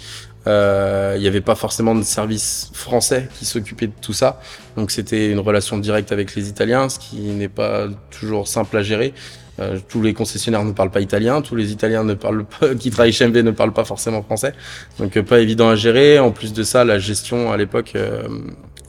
[0.47, 4.41] Euh, Il n'y avait pas forcément de service français qui s'occupait de tout ça.
[4.77, 8.83] Donc c'était une relation directe avec les Italiens, ce qui n'est pas toujours simple à
[8.83, 9.13] gérer.
[9.61, 12.91] Euh, tous les concessionnaires ne parlent pas italien, tous les Italiens ne parlent pas, qui
[12.91, 14.53] travaillent chez MV ne parlent pas forcément français.
[14.99, 16.19] Donc euh, pas évident à gérer.
[16.19, 18.23] En plus de ça, la gestion à l'époque, euh,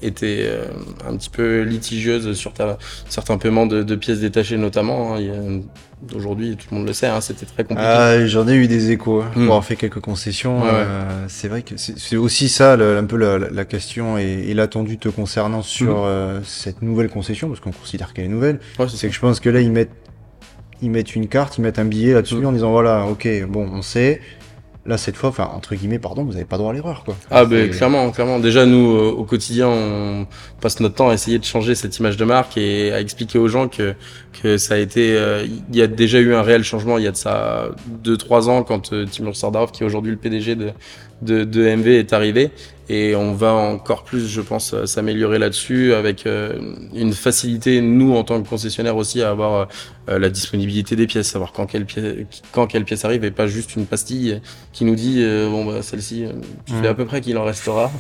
[0.04, 0.66] euh,
[1.08, 2.78] un petit peu litigieuse sur ta-
[3.10, 5.16] certains paiements de, de pièces détachées notamment.
[5.18, 5.62] hein.
[6.16, 7.84] Aujourd'hui, tout le monde le sait, hein, c'était très compliqué.
[7.86, 9.34] Ah, j'en ai eu des échos Hmm.
[9.34, 10.62] pour avoir fait quelques concessions.
[10.64, 10.86] Ouais, ouais.
[11.28, 15.10] c'est vrai que c'est aussi ça, le- un peu la, question et, et l'attendu te
[15.10, 18.60] concernant sur euh, cette nouvelle concession, parce qu'on considère qu'elle est nouvelle.
[18.80, 19.92] Ouais, C'est que je pense que là, ils mettent,
[20.82, 22.46] ils mettent une carte, ils mettent un billet là-dessus Mhm.
[22.46, 24.22] en disant voilà, ok, bon, on sait.
[24.86, 27.16] Là, cette fois, enfin, entre guillemets, pardon, vous avez pas droit à l'erreur, quoi.
[27.30, 28.40] Ah ben clairement, clairement.
[28.40, 30.26] Déjà nous euh, au quotidien, on
[30.62, 33.50] passe notre temps à essayer de changer cette image de marque et à expliquer aux
[33.50, 33.94] gens que
[34.42, 36.98] que ça a été, euh, il y a déjà eu un réel changement.
[36.98, 40.12] Il y a de ça deux trois ans quand euh, Timur Sardarov, qui est aujourd'hui
[40.12, 40.72] le PDG de,
[41.22, 42.52] de de MV, est arrivé
[42.92, 46.54] et on va encore plus, je pense, euh, s'améliorer là-dessus avec euh,
[46.96, 49.68] une facilité nous en tant que concessionnaire aussi à avoir
[50.10, 52.16] euh, la disponibilité des pièces, savoir quand quelle pièce
[52.52, 54.42] quand quelle pièce arrive et pas juste une pastille
[54.74, 56.26] qui nous dit euh, bon bah celle-ci,
[56.66, 56.82] tu Mhm.
[56.82, 57.92] sais à peu près qu'il en restera.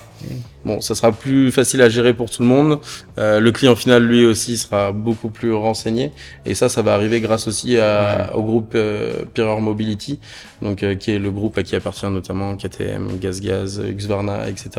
[0.65, 2.79] Bon, ça sera plus facile à gérer pour tout le monde.
[3.17, 6.11] Euh, le client final, lui aussi, sera beaucoup plus renseigné.
[6.45, 10.19] Et ça, ça va arriver grâce aussi à, au groupe euh, Pireur Mobility,
[10.61, 14.69] donc euh, qui est le groupe à qui appartient notamment KTM, GazGaz, Husqvarna, etc.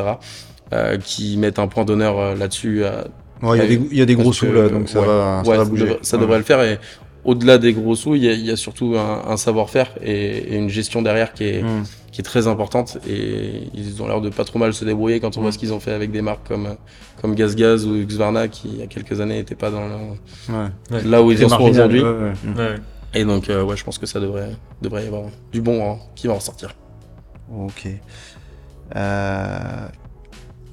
[0.73, 2.85] Euh, qui mettent un point d'honneur euh, là-dessus.
[2.85, 3.05] à-
[3.43, 4.99] Ouais, il y a des, il y a des gros sous que, là, donc ça
[5.01, 5.83] ouais, va, ça ouais, va bouger.
[5.85, 6.21] devrait- ça Ouais.
[6.21, 6.61] devrait le faire.
[6.61, 6.77] Et
[7.25, 10.69] au-delà des gros sous, il y a, y surtout un, un savoir-faire et, et une
[10.69, 11.83] gestion derrière qui est, Hmm.
[12.11, 15.37] qui est très importante et ils ont l'air de pas trop mal se débrouiller quand
[15.37, 15.53] on voit Mm.
[15.53, 16.75] ce qu'ils ont fait avec des marques comme
[17.21, 20.65] comme GazGaz ou Husqvarna qui il y a quelques années n'étaient pas dans le- Ouais.
[20.91, 21.03] Ouais.
[21.05, 22.31] là où ils en sont aujourd'hui ouais, ouais.
[22.43, 22.57] Hmm.
[22.57, 22.75] Ouais.
[23.13, 24.49] et donc euh, ouais je pense que ça devrait
[24.81, 26.75] devrait y avoir du bon hein, qui va en sortir
[27.49, 27.87] Ok.
[28.95, 29.87] Euh,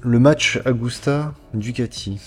[0.01, 2.19] le match Augusta Ducati.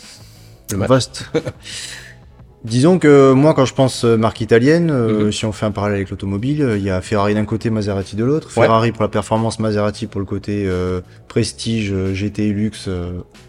[0.70, 0.88] Le match.
[0.88, 1.30] Vaste.
[2.64, 5.32] Disons que moi, quand je pense euh, marque italienne, euh, Mhm.
[5.32, 8.24] si on fait un parallèle avec l'automobile, il y a Ferrari d'un côté, Maserati de
[8.24, 8.48] l'autre.
[8.56, 8.66] Ouais.
[8.66, 12.88] Ferrari pour la performance, Maserati pour le côté euh, prestige, GT, luxe,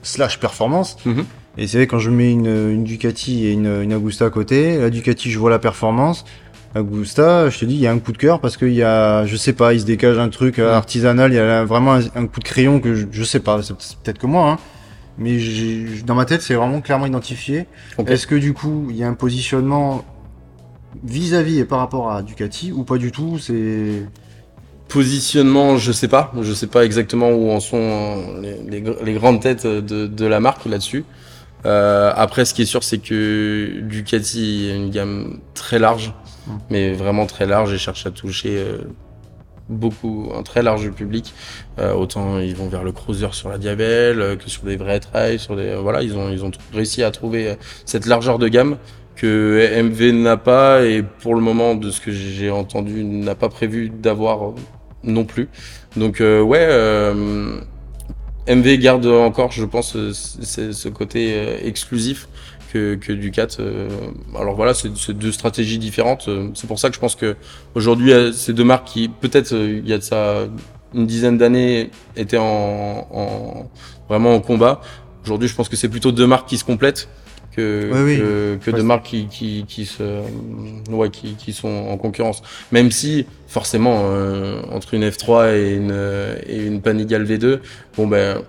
[0.02, 0.98] slash performance.
[1.06, 1.26] Mhm.
[1.60, 4.80] Et c'est vrai, quand je mets une, une Ducati et une, une Augusta à côté,
[4.80, 6.26] la Ducati, je vois la performance.
[6.76, 9.26] Augusta, je te dis, il y a un coup de cœur parce qu'il y a,
[9.26, 12.02] je sais pas, il se dégage un truc euh, artisanal, il y a vraiment un,
[12.16, 14.58] un coup de crayon que je, je sais pas, c'est peut-être que moi, hein.
[15.18, 15.38] Mais
[16.06, 17.68] dans ma tête, c'est vraiment clairement identifié.
[18.08, 20.04] Est-ce que du coup, il y a un positionnement
[21.04, 24.08] vis-à-vis et par rapport à Ducati ou pas du tout C'est
[24.88, 26.32] positionnement je sais pas.
[26.42, 30.26] Je sais pas exactement où en sont euh, les, les, les grandes têtes de, de
[30.26, 31.06] la marque là-dessus.
[31.66, 36.14] Euh, après ce qui est sûr c'est que Ducati a une gamme très large
[36.70, 38.80] Mais vraiment très large et cherche à toucher euh,
[39.70, 41.34] beaucoup un très large public.
[41.80, 45.00] Euh, autant ils vont vers le cruiser sur la Diabelle euh, que sur des vrais
[45.00, 48.78] trails sur des voilà ils ont ils ont réussi à trouver cette largeur de gamme
[49.16, 53.50] que MV n'a pas et pour le moment de ce que j'ai entendu n'a pas
[53.50, 54.54] prévu d'avoir
[55.04, 55.50] non plus.
[55.96, 57.60] Donc euh, ouais euh,
[58.48, 62.28] MV garde encore je pense ce côté exclusif
[62.74, 63.48] que, que Ducat.
[63.60, 63.88] euh,
[64.38, 66.28] alors voilà, c'est deux stratégies différentes.
[66.28, 67.36] euh, C'est pour ça que je pense que
[67.76, 70.48] aujourd'hui, euh, ces deux marques qui peut-être il y a de ça
[70.94, 73.70] une dizaine d'années étaient en, en
[74.10, 74.82] vraiment en combat.
[75.26, 77.08] Aujourd'hui, je pense que c'est plutôt deux marques qui se complètent
[77.56, 78.18] que Oui, oui.
[78.18, 80.22] que, que Ouais, deux marques qui qui qui se
[80.92, 82.42] ouais qui qui sont en concurrence.
[82.72, 85.96] Même si forcément euh, entre une F3 et une
[86.48, 87.60] et une Panigale V2,
[87.98, 88.42] bon ben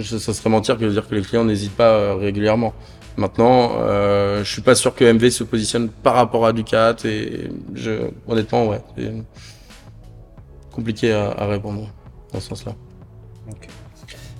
[0.00, 2.72] ça serait mentir que de dire que les clients n'hésitent pas régulièrement.
[3.16, 7.48] Maintenant, euh, je suis pas sûr que MV se positionne par rapport à Ducat et
[7.74, 9.12] je, honnêtement, ouais, c'est
[10.72, 11.88] compliqué à, à répondre
[12.32, 12.74] dans ce sens-là.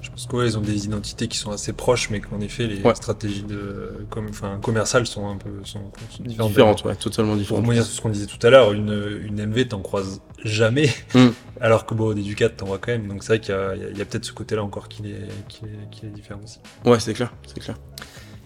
[0.00, 2.82] Je pense que ouais, ont des identités qui sont assez proches, mais qu'en effet, les
[2.82, 2.94] Ouais.
[2.94, 6.48] stratégies de, comme, enfin, commerciales sont un peu sont, sont différentes.
[6.50, 7.64] Différente, ouais, totalement Pour différente.
[7.66, 10.90] revenir sur ce qu'on disait tout à l'heure, une, une MV, t'en croises jamais.
[11.14, 11.28] Mm.
[11.60, 13.06] Alors que bon, des Ducat, t'en vois quand même.
[13.08, 15.16] Donc c'est vrai qu'il a, a- y a peut-être ce côté-là encore qui les,
[15.48, 16.60] qui les, qui les différencie.
[16.84, 17.76] Ouais, c'est clair, c'est clair.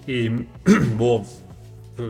[0.09, 0.31] Et
[0.99, 1.25] bon,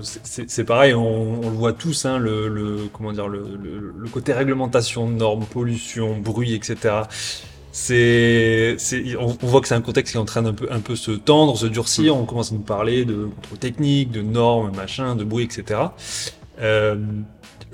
[0.02, 4.08] c'est- pareil, on, on le voit tous, hein, le, le- comment dire, le, le- le
[4.08, 6.94] côté réglementation, normes, pollution, bruit, etc.
[7.72, 10.66] C'est, c'est- on, on voit que c'est un contexte qui est en train d'un peu,
[10.70, 12.16] un peu se tendre, se durcir.
[12.16, 15.80] On commence à nous parler de contrôle technique, de normes, machin, de bruit, etc.
[16.58, 16.96] Euh,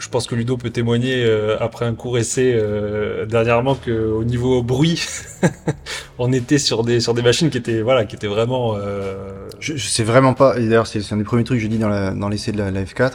[0.03, 4.25] je pense que Ludo peut témoigner euh, après un court essai euh, dernièrement que au
[4.25, 5.01] niveau bruit,
[6.19, 9.15] on était sur des sur des machines qui étaient voilà qui étaient vraiment euh,
[9.61, 10.59] Je, je sais vraiment pas.
[10.59, 12.59] Et d'ailleurs, c'est un des premiers trucs que je dis dans la- dans l'essai de
[12.59, 13.13] la, la F4.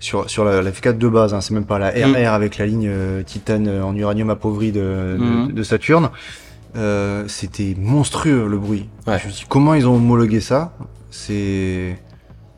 [0.00, 2.14] Sur, sur la, la F4 de base, hein, c'est même pas la RR Mm.
[2.26, 6.10] avec la ligne euh, titane en uranium appauvri de, de- de Saturne.
[6.76, 8.86] Euh, C'était monstrueux le bruit.
[9.08, 9.18] Ouais.
[9.20, 10.72] Je me dis comment ils ont homologué ça?
[11.10, 11.98] C'est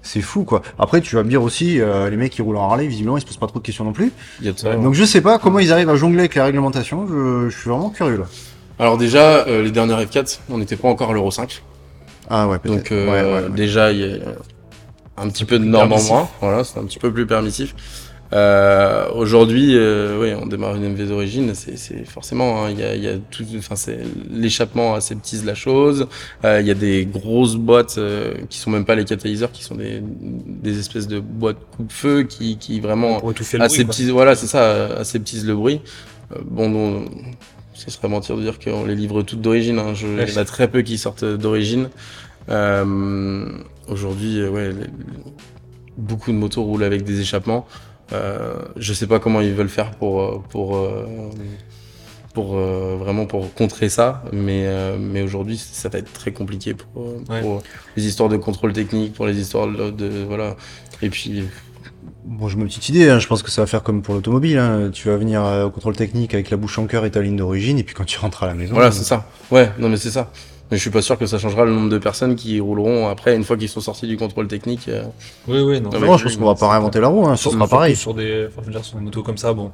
[0.02, 0.62] c'est fou quoi.
[0.78, 3.20] Après, tu vas me dire aussi, euh, les mecs qui roulent en Harley, visiblement, ils
[3.20, 4.12] se posent pas trop de questions non plus.
[4.40, 4.74] Il y a de ça.
[4.76, 7.06] Donc je sais pas comment ils arrivent à jongler avec les réglementations.
[7.06, 8.24] Je, je suis vraiment curieux là.
[8.78, 11.62] Alors déjà, euh, les dernières F4, on n'était pas encore à l'Euro 5.
[12.30, 12.76] Ah ouais, peut-être.
[12.76, 13.54] Donc euh, Ouais, ouais, ouais.
[13.54, 16.28] déjà, il y a un petit peu de plus normes en moins.
[16.40, 17.74] Voilà, c'est un petit peu plus permissif.
[18.32, 22.84] Euh, Aujourd'hui, euh, oui, on démarre une MV d'origine, c'est c'est forcément, hein, il y,
[22.84, 23.98] a, y a tout, enfin c'est
[24.30, 26.06] l'échappement aseptise la chose.
[26.44, 29.64] Euh, Il y a des grosses boîtes euh, qui sont même pas les catalyseurs, qui
[29.64, 33.18] sont des, des espèces de boîtes coupe-feu qui, qui vraiment
[33.58, 33.80] le bruit.
[33.80, 35.80] aseptisent, voilà, c'est ça, aseptisent le bruit.
[36.32, 37.04] Euh, bon,
[37.74, 39.78] ce serait mentir de dire qu'on les livre toutes d'origine.
[39.80, 39.94] Hein.
[39.94, 41.88] Je- Il y en a très peu qui sortent d'origine.
[42.48, 43.46] Euh,
[43.88, 44.86] Aujourd'hui, ouais, les-
[45.98, 47.66] beaucoup de motos roulent avec des échappements.
[48.12, 51.06] Euh, je sais pas comment ils veulent faire pour euh, pour euh,
[52.34, 56.74] pour euh, vraiment pour contrer ça, mais euh, mais aujourd'hui ça va être très compliqué
[56.74, 57.40] pour, Ouais.
[57.40, 57.62] pour
[57.96, 60.56] les histoires de contrôle technique, pour les histoires de, de- voilà.
[61.02, 61.44] Et puis
[62.24, 64.58] Bon, je me petite idée, hein, je pense que ça va faire comme pour l'automobile.
[64.58, 64.90] Hein.
[64.92, 67.36] Tu vas venir euh, au contrôle technique avec la bouche en cœur et ta ligne
[67.36, 68.74] d'origine, et puis quand tu rentres à la maison.
[68.74, 69.26] Voilà, c'est ça.
[69.50, 70.30] Ouais, non mais c'est ça.
[70.70, 73.34] Mais je suis pas sûr que ça changera le nombre de personnes qui rouleront après
[73.34, 74.88] une fois qu'ils sont sortis du contrôle technique.
[74.88, 75.02] euh.
[75.48, 75.90] Oui, oui, non.
[75.90, 77.96] Non, Non, je pense qu'on va pas réinventer la roue, hein, ce sera pareil.
[77.96, 79.72] Sur des, enfin, je veux dire, sur des motos comme ça, bon.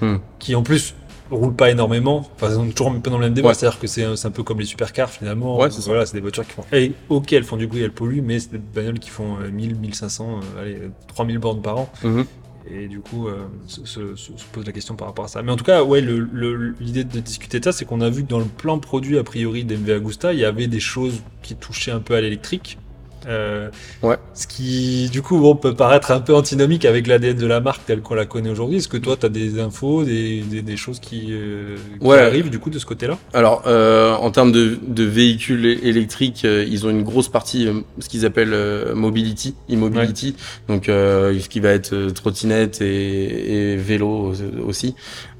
[0.00, 0.16] Hmm.
[0.40, 0.94] Qui en plus
[1.30, 2.28] roulent pas énormément.
[2.36, 3.48] Enfin, ils sont toujours un peu dans le même débat.
[3.48, 3.54] Ouais.
[3.54, 5.56] C'est-à-dire que c'est un, c'est un peu comme les supercars finalement.
[5.58, 5.84] Ouais, c'est.
[5.86, 6.64] Voilà, c'est des voitures qui font.
[6.72, 9.50] Eh, ok, elles font du bruit, elles polluent, mais c'est des bagnoles qui font euh,
[9.50, 11.88] 1000, 1500, euh, allez, euh, 3000 bornes par an.
[12.02, 12.24] Mhm.
[12.70, 15.42] Et du coup, euh, se, se- se- se pose la question par rapport à ça.
[15.42, 18.28] Mais en tout cas, ouais, l'idée de discuter de ça, c'est qu'on a vu que
[18.28, 21.90] dans le plan produit, a priori, d'MV Agusta, il y avait des choses qui touchaient
[21.90, 22.78] un peu à l'électrique.
[23.26, 23.68] Euh,
[24.02, 24.16] Ouais.
[24.34, 27.86] Ce qui, du coup, bon, peut paraître un peu antinomique avec l'ADN de la marque
[27.86, 28.78] telle qu'on la connaît aujourd'hui.
[28.78, 32.18] Est-ce que toi, tu as des infos, des, des, des choses qui, euh, qui Ouais.
[32.18, 33.18] arrivent, du coup, de ce côté-là?
[33.32, 37.80] Alors, euh, en termes de, de véhicules électriques, euh, ils ont une grosse partie, euh,
[37.98, 40.34] ce qu'ils appellent euh, mobility, e-mobility,
[40.68, 44.32] donc euh, ce qui va être trottinette et, et vélo
[44.66, 44.94] aussi,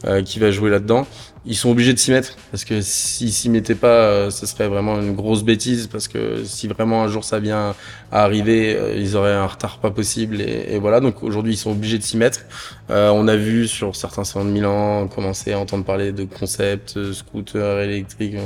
[0.07, 1.07] euh, qui va jouer là-dedans.
[1.47, 4.69] Ils sont obligés de s'y mettre parce que s'ils s'y mettaient pas, euh, ce serait
[4.69, 7.75] vraiment une grosse bêtise parce que si vraiment un jour ça vient
[8.11, 11.01] à arriver, euh, ils auraient un retard pas possible et, et voilà.
[11.01, 12.41] Donc aujourd'hui, ils sont obligés de s'y mettre.
[12.91, 16.97] Euh, on a vu sur certains salons de Milan commencer à entendre parler de concepts,
[16.97, 18.37] euh, scooters électriques.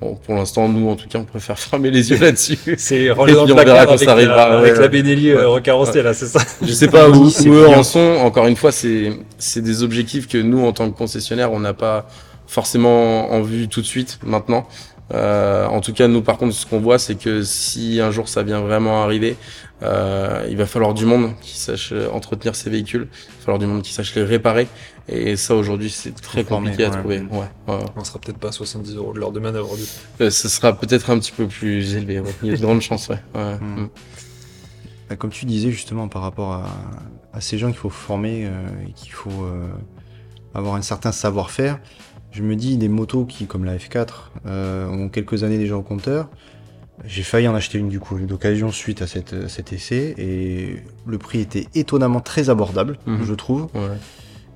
[0.00, 2.58] Bon, pour l'instant, nous, en tout cas, on préfère fermer les yeux là-dessus.
[2.76, 4.88] C'est on verra quand ça arrivera, la, avec ouais, la ouais.
[4.88, 8.16] Benelli euh, recarrossée, là, c'est ça Je sais pas où, où eux en sont.
[8.20, 11.74] Encore une fois, c'est c'est des objectifs que nous, en tant que concessionnaire, on n'a
[11.74, 12.06] pas
[12.46, 14.66] forcément en vue tout de suite maintenant.
[15.14, 18.28] Euh, en tout cas, nous, par contre, ce qu'on voit, c'est que si un jour
[18.28, 19.36] ça vient vraiment arriver,
[19.82, 23.58] euh, il va falloir du monde qui sache euh, entretenir ces véhicules, il va falloir
[23.58, 24.66] du monde qui sache les réparer.
[25.08, 26.98] Et ça, aujourd'hui, c'est très compliqué à ouais.
[26.98, 27.20] trouver.
[27.30, 27.84] Ouais, ouais.
[27.94, 29.88] On sera peut-être pas à 70 euros de l'heure de manœuvre, du coup.
[30.22, 32.18] Euh, ce sera peut-être un petit peu plus élevé.
[32.18, 32.30] ouais.
[32.42, 33.22] Il y a de grandes chances, ouais.
[33.36, 33.54] ouais.
[33.60, 33.82] Mm.
[33.82, 33.88] Mm.
[35.08, 36.64] Bah, comme tu disais justement par rapport à,
[37.32, 39.68] à ces gens qu'il faut former euh, et qu'il faut euh,
[40.54, 41.78] avoir un certain savoir-faire,
[42.36, 44.08] je me dis des motos qui, comme la F4,
[44.46, 46.28] euh, ont quelques années déjà au compteur.
[47.04, 51.18] J'ai failli en acheter une du coup d'occasion suite à cette, cet essai et le
[51.18, 53.24] prix était étonnamment très abordable, Mhm.
[53.24, 53.62] je trouve.
[53.74, 53.96] Ouais.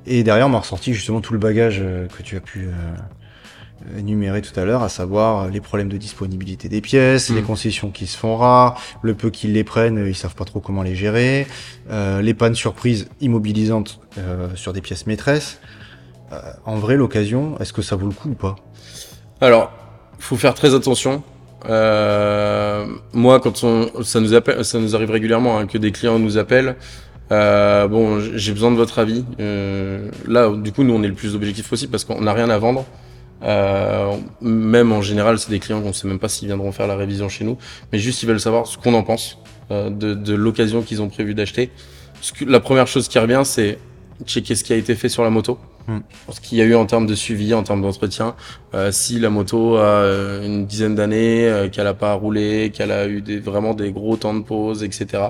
[0.07, 3.99] Et derrière, on m'a ressorti justement tout le bagage euh, que tu as pu euh,
[3.99, 7.35] énumérer tout à l'heure, à savoir les problèmes de disponibilité des pièces, Mm.
[7.37, 10.61] les concessions qui se font rares, le peu qu'ils les prennent, ils savent pas trop
[10.61, 11.47] comment les gérer,
[11.91, 15.61] euh, les pannes surprises immobilisantes euh, sur des pièces maîtresses.
[16.33, 18.57] Euh, en vrai, l'occasion, est-ce que ça vaut le coup ou pas?
[19.41, 19.73] Alors,
[20.19, 21.23] faut faire très attention.
[21.69, 23.65] Euh, moi, quand
[24.03, 26.77] ça nous arrive régulièrement hein, que des clients nous appellent.
[27.33, 29.25] Euh, bon, j'ai besoin de votre avis.
[30.27, 32.59] Là, du coup, nous, on est le plus objectif possible parce qu'on n'a rien à
[32.59, 32.85] vendre.
[34.41, 37.29] Même en général, c'est des clients qu'on sait même pas s'ils viendront faire la révision
[37.29, 37.57] chez nous,
[37.93, 39.39] mais juste ils veulent savoir ce qu'on en pense
[39.71, 41.71] de, de l'occasion qu'ils ont prévu d'acheter.
[42.47, 43.79] La première chose qui revient, c'est
[44.27, 46.01] checker ce qui a été fait sur la moto, Hmm.
[46.31, 48.35] ce qu'il y a eu en termes de suivi, en termes d'entretien.
[48.75, 52.93] Euh, si la moto a euh, une dizaine d'années, euh, qu'elle a pas roulé, qu'elle
[52.93, 55.23] a eu vraiment des gros temps de pause, etc.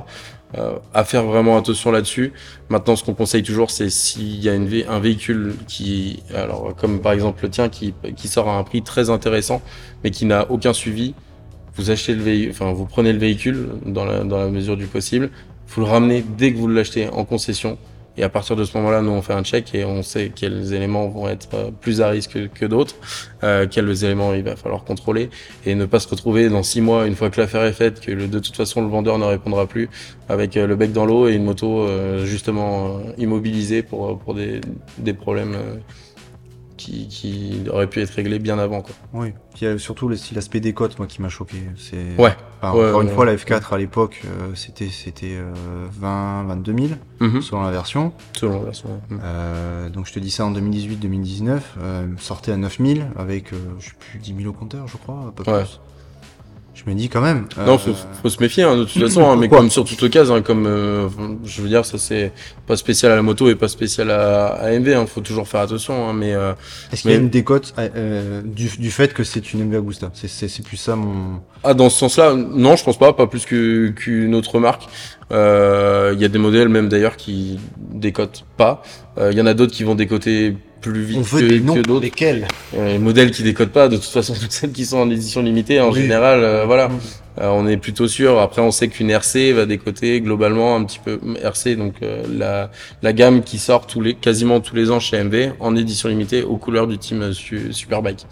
[0.93, 2.33] À faire vraiment attention là-dessus.
[2.71, 7.13] Maintenant, ce qu'on conseille toujours, c'est s'il y a un véhicule qui, alors comme par
[7.13, 9.63] exemple le tien, qui, qui sort à un prix très intéressant,
[10.03, 11.15] mais qui n'a aucun suivi,
[11.77, 14.87] vous achetez le véhicule, enfin vous prenez le véhicule dans la, dans la mesure du
[14.87, 15.31] possible,
[15.69, 17.79] vous le ramenez dès que vous l'achetez en concession.
[18.21, 20.75] Et à partir de ce moment-là, nous on fait un check et on sait quels
[20.75, 22.95] éléments vont être euh, plus à risque que, d'autres,
[23.43, 25.31] euh, quels éléments il va falloir contrôler
[25.65, 28.13] et ne pas se retrouver dans six mois, une fois que l'affaire est faite, que
[28.13, 29.89] de toute façon le vendeur ne répondra plus,
[30.29, 31.87] avec euh, le bec dans l'eau et une moto
[32.27, 34.61] justement immobilisée pour, pour des,
[34.99, 35.57] des problèmes
[36.81, 38.81] qui, qui auraient pu être réglés bien avant.
[38.83, 38.95] Quoi.
[39.13, 39.33] Oui.
[39.53, 41.59] Puis il y a surtout le style aspect des cotes, moi, qui m'a choqué.
[41.77, 42.35] C'est Ouais.
[42.63, 45.53] Enfin, Ouais, encore ouais, une fois, la F4 à l'époque, euh, c'était c'était euh,
[45.93, 46.89] 20, 22 000
[47.21, 47.43] Mhm.
[47.43, 48.13] selon la version.
[48.37, 49.01] Selon la version.
[49.23, 53.87] Euh, donc je te dis ça en 2018-2019, euh, sortait à 9000 avec, euh, je
[53.91, 55.81] sais plus, 10 000 au compteur, je crois, pas plus.
[56.75, 57.47] Je me dis quand même.
[57.67, 60.03] Non, euh, faut, faut se méfier hein, de toute façon, hein, mais comme sur toute
[60.03, 61.09] occasion, hein, comme euh,
[61.45, 62.33] je veux dire, ça c'est
[62.67, 64.89] pas spécial à la moto et pas spécial à, à MV.
[64.95, 66.53] Hein, faut toujours faire attention, hein, mais euh,
[66.93, 70.11] Est-ce qu'il y a une décote euh, du, du fait que c'est une MV Agusta
[70.15, 71.41] C'est- C'est c'est plus ça mon.
[71.65, 74.89] ah dans ce sens-là, non, je pense pas, pas plus que qu'une autre marque.
[75.33, 78.83] Euh, Il y a des modèles même d'ailleurs qui décotent pas.
[79.19, 81.61] Euh, Il y en a d'autres qui vont décoter plus vite On veut que, des
[81.61, 81.75] noms.
[81.75, 82.03] que d'autres.
[82.03, 85.11] Lesquels Euh, les modèles qui décodent pas, de toute façon, toutes celles qui sont en
[85.11, 86.03] édition limitée, en Oui.
[86.03, 86.99] général, euh, voilà, Mm.
[87.41, 88.39] Euh, on est plutôt sûr.
[88.41, 92.71] Après, on sait qu'une RC va décoter globalement un petit peu RC, donc euh, la,
[93.03, 96.43] la gamme qui sort tous les, quasiment tous les ans chez MV en édition limitée
[96.43, 98.27] aux couleurs du team euh, Su- Superbike.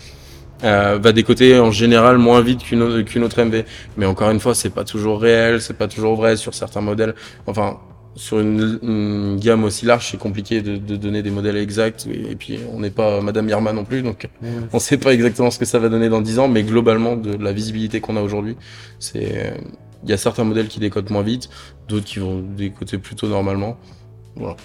[0.65, 3.63] Euh, va décoter en général moins vite qu'une qu'une autre MV.
[3.97, 7.15] Mais encore une fois, c'est pas toujours réel, c'est pas toujours vrai sur certains modèles.
[7.47, 7.79] Enfin,
[8.19, 12.07] sur une, une gamme aussi large, c'est compliqué de, de donner des modèles exacts.
[12.07, 14.29] Et, et puis, on n'est pas Madame Irma non plus, donc
[14.73, 17.37] on sait pas exactement ce que ça va donner dans 10 ans, mais globalement, de
[17.37, 18.57] la visibilité qu'on a aujourd'hui,
[18.99, 19.55] c'est,
[20.03, 21.49] il y a certains modèles qui décotent moins vite,
[21.89, 23.77] d'autres qui vont décoter plutôt normalement.
[24.37, 24.57] Voilà.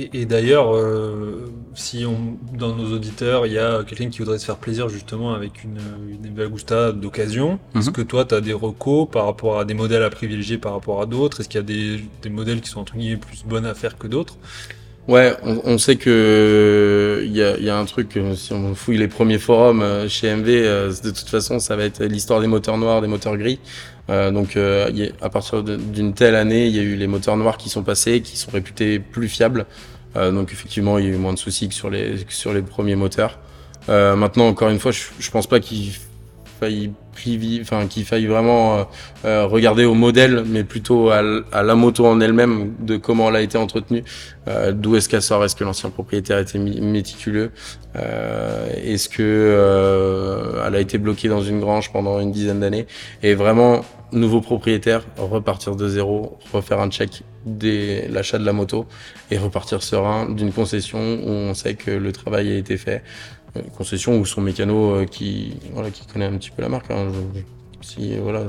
[0.00, 4.38] Et, et d'ailleurs, euh, si on, dans nos auditeurs, il y a quelqu'un qui voudrait
[4.38, 6.26] se faire plaisir justement avec une, une
[7.00, 7.92] d'occasion, est-ce Mhm.
[7.92, 11.02] que toi, tu as des recos par rapport à des modèles à privilégier par rapport
[11.02, 11.40] à d'autres?
[11.40, 13.98] Est-ce qu'il y a des, des modèles qui sont entre guillemets plus bonnes à faire
[13.98, 14.38] que d'autres?
[15.10, 18.52] Ouais, on, on sait que il y a, il y a un truc, euh, si
[18.52, 22.04] on fouille les premiers forums euh, chez MV, euh, de toute façon, ça va être
[22.04, 23.58] l'histoire des moteurs noirs, des moteurs gris.
[24.08, 26.94] Euh, donc, euh, il y a- à partir d'une telle année, il y a eu
[26.94, 29.66] les moteurs noirs qui sont passés, qui sont réputés plus fiables.
[30.16, 32.52] Euh, donc, effectivement, il y a eu moins de soucis que sur les, que sur
[32.52, 33.38] les premiers moteurs.
[33.88, 35.90] Euh, maintenant, encore une fois, je, je pense pas qu'il
[36.60, 36.92] faille
[37.62, 38.84] enfin, qu'il faille vraiment euh,
[39.24, 43.40] euh, regarder au modèle, mais plutôt à, la moto en elle-même, de comment elle a
[43.40, 44.04] été entretenue.
[44.48, 47.50] Euh, D'où est-ce qu'elle sort Est-ce que l'ancien propriétaire était méticuleux
[47.96, 52.86] Euh, Est-ce que euh, elle a été bloquée dans une grange pendant une dizaine d'années
[53.22, 53.80] Et vraiment,
[54.12, 58.86] nouveau propriétaire, repartir de zéro, refaire un check dès l'achat de la moto
[59.30, 63.02] et repartir serein d'une concession où on sait que le travail a été fait.
[63.56, 66.90] Une concession où son mécano euh, qui voilà qui connaît un petit peu la marque.
[66.90, 67.40] Hein, je-
[67.86, 68.44] si voilà,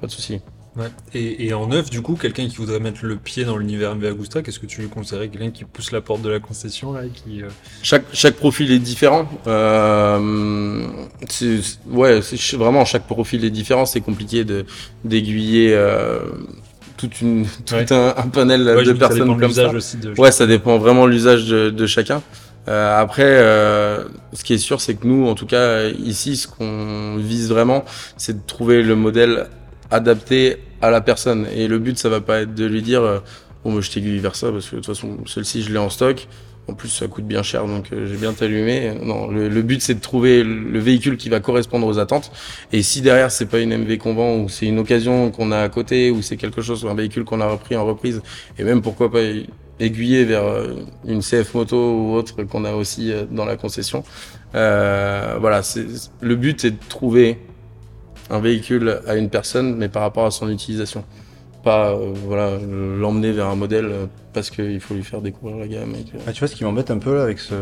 [0.00, 0.40] pas de souci.
[0.76, 0.86] Ouais.
[1.12, 4.06] Et, et en neuf, du coup, quelqu'un qui voudrait mettre le pied dans l'univers MV
[4.06, 5.28] Agusta, qu'est-ce que tu lui conseillerais?
[5.28, 7.48] Quelqu'un qui pousse la porte de la concession là, et qui, euh,
[7.82, 9.26] Chaque, chaque profil est différent.
[9.48, 10.86] Euh,
[11.28, 13.86] c'est- ouais, c'est vraiment chaque profil est différent.
[13.86, 14.64] C'est compliqué de
[15.04, 16.20] d'aiguiller euh,
[16.96, 17.92] toute une tout Ouais.
[17.92, 19.68] un, un panel ouais, de personnes comme ça.
[19.70, 22.22] aussi de Ouais, ça dépend vraiment de l'usage de, de chacun.
[22.68, 26.46] Euh, après, euh, ce qui est sûr, c'est que nous, en tout cas ici, ce
[26.46, 27.84] qu'on vise vraiment,
[28.16, 29.48] c'est de trouver le modèle
[29.90, 31.46] adapté à la personne.
[31.54, 33.18] Et le but, ça va pas être de lui dire, euh,
[33.64, 35.90] bon, moi, je t'aiguille vers ça parce que de toute façon, celle-ci, je l'ai en
[35.90, 36.28] stock.
[36.68, 38.92] En plus, ça coûte bien cher, donc euh, j'ai bien t'allumé.
[39.02, 42.30] Non, le, le but, c'est de trouver le véhicule qui va correspondre aux attentes.
[42.74, 45.60] Et si derrière, c'est pas une MV qu'on vend, ou c'est une occasion qu'on a
[45.60, 48.20] à côté, ou c'est quelque chose, un véhicule qu'on a repris en reprise,
[48.58, 49.22] et même pourquoi pas
[49.80, 50.74] aiguiller vers euh,
[51.06, 54.04] une CF moto ou autre qu'on a aussi euh, dans la concession.
[54.54, 55.60] Euh, voilà,
[56.20, 57.38] le but est de trouver
[58.30, 61.04] un véhicule à une personne, mais par rapport à son utilisation.
[61.62, 63.90] Pas euh, voilà l'emmener vers un modèle
[64.32, 65.94] parce qu'il faut lui faire découvrir la gamme.
[66.26, 67.54] Ah, tu vois, ce qui m'embête un peu là, avec, ce,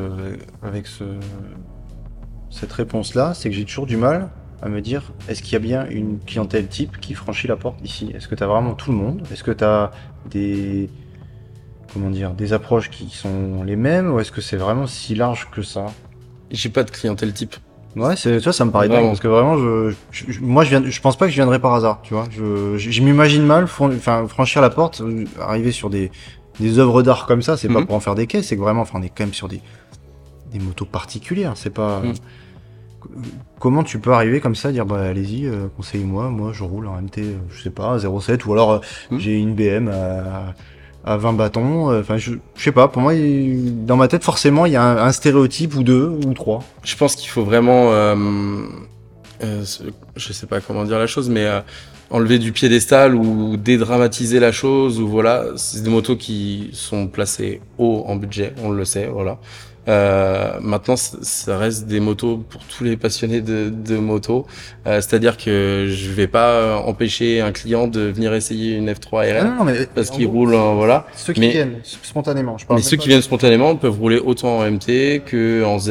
[0.63, 1.05] avec ce,
[2.51, 4.29] cette réponse-là, c'est que j'ai toujours du mal
[4.63, 7.79] à me dire est-ce qu'il y a bien une clientèle type qui franchit la porte
[7.85, 9.23] ici Est-ce que tu as vraiment tout le monde?
[9.33, 9.91] Est-ce que tu as
[10.31, 10.89] des,
[11.93, 15.49] comment dire, des approches qui sont les mêmes ou est-ce que c'est vraiment si large
[15.51, 15.87] que ça
[16.51, 17.57] J'ai pas de clientèle type.
[17.97, 19.95] Ouais, c'est, vois, ça me paraît dingue parce que vraiment, je,
[20.43, 22.27] moi, je viens, je pense pas que je viendrais par hasard, tu vois.
[22.31, 26.11] Je, je, je m'imagine mal, enfin, franchir la porte, euh, arriver sur des,
[26.61, 27.87] des œuvres d'art comme ça, c'est pas Mhm.
[27.87, 29.63] pour en faire des caisses, c'est que vraiment, enfin, on est quand même sur des,
[30.53, 32.01] des motos particulières, c'est pas.
[32.01, 32.15] Mhm.
[33.01, 33.09] Co-
[33.59, 37.01] Comment tu peux arriver comme ça, dire bah allez-y, euh, conseillez-moi, moi je roule en
[37.01, 38.79] MT, euh, je sais pas, 0,7 ou alors euh,
[39.11, 39.19] Mhm.
[39.19, 40.55] j'ai une BM à,
[41.07, 44.67] à 20 bâtons, euh, enfin je, je sais pas, pour moi dans ma tête forcément
[44.67, 46.63] il y a un, stéréotype ou deux ou trois.
[46.83, 48.17] Je pense qu'il faut vraiment, euh,
[49.45, 49.65] euh,
[50.17, 51.61] je sais pas comment dire la chose, mais euh,
[52.11, 57.61] enlever du piédestal ou dédramatiser la chose ou voilà, c'est des motos qui sont placées
[57.79, 59.39] haut en budget, on le sait, voilà.
[59.89, 64.47] Euh, maintenant, ça reste des motos pour tous les passionnés de, de moto.
[64.87, 68.97] Euh, C'est-à-dire que je vais pas euh, empêcher un client de venir essayer une F3
[69.13, 71.07] Ah RL non, non, mais parce qu'il roule, en- voilà.
[71.15, 74.65] Ceux qui Mais- viennent spontanément, je Mais ceux qui viennent spontanément peuvent rouler autant en
[74.71, 75.91] MT que en Z,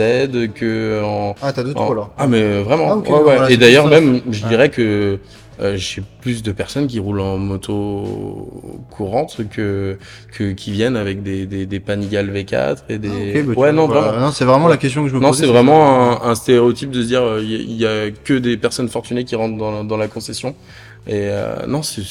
[0.54, 2.10] que en, Ah, t'as deux en- trop là.
[2.18, 2.88] Ah mais euh, vraiment.
[2.90, 3.22] Ah, ok, ouais, ouais.
[3.24, 5.20] voilà, Et d'ailleurs même, je dirais que
[5.62, 9.98] euh, j'ai plus de personnes qui roulent en moto courante que,
[10.34, 13.10] que qui viennent avec des des, des Panigale V4 et des.
[13.38, 14.20] Ah, bah, ouais non non, vraiment.
[14.20, 15.46] non, c'est vraiment la question que je me Non, posais.
[15.46, 18.58] c'est vraiment un, un stéréotype de se dire euh, il y, y a que des
[18.58, 20.56] personnes fortunées qui rentrent dans, la- dans la concession.
[21.08, 22.02] Et euh, non, c'est-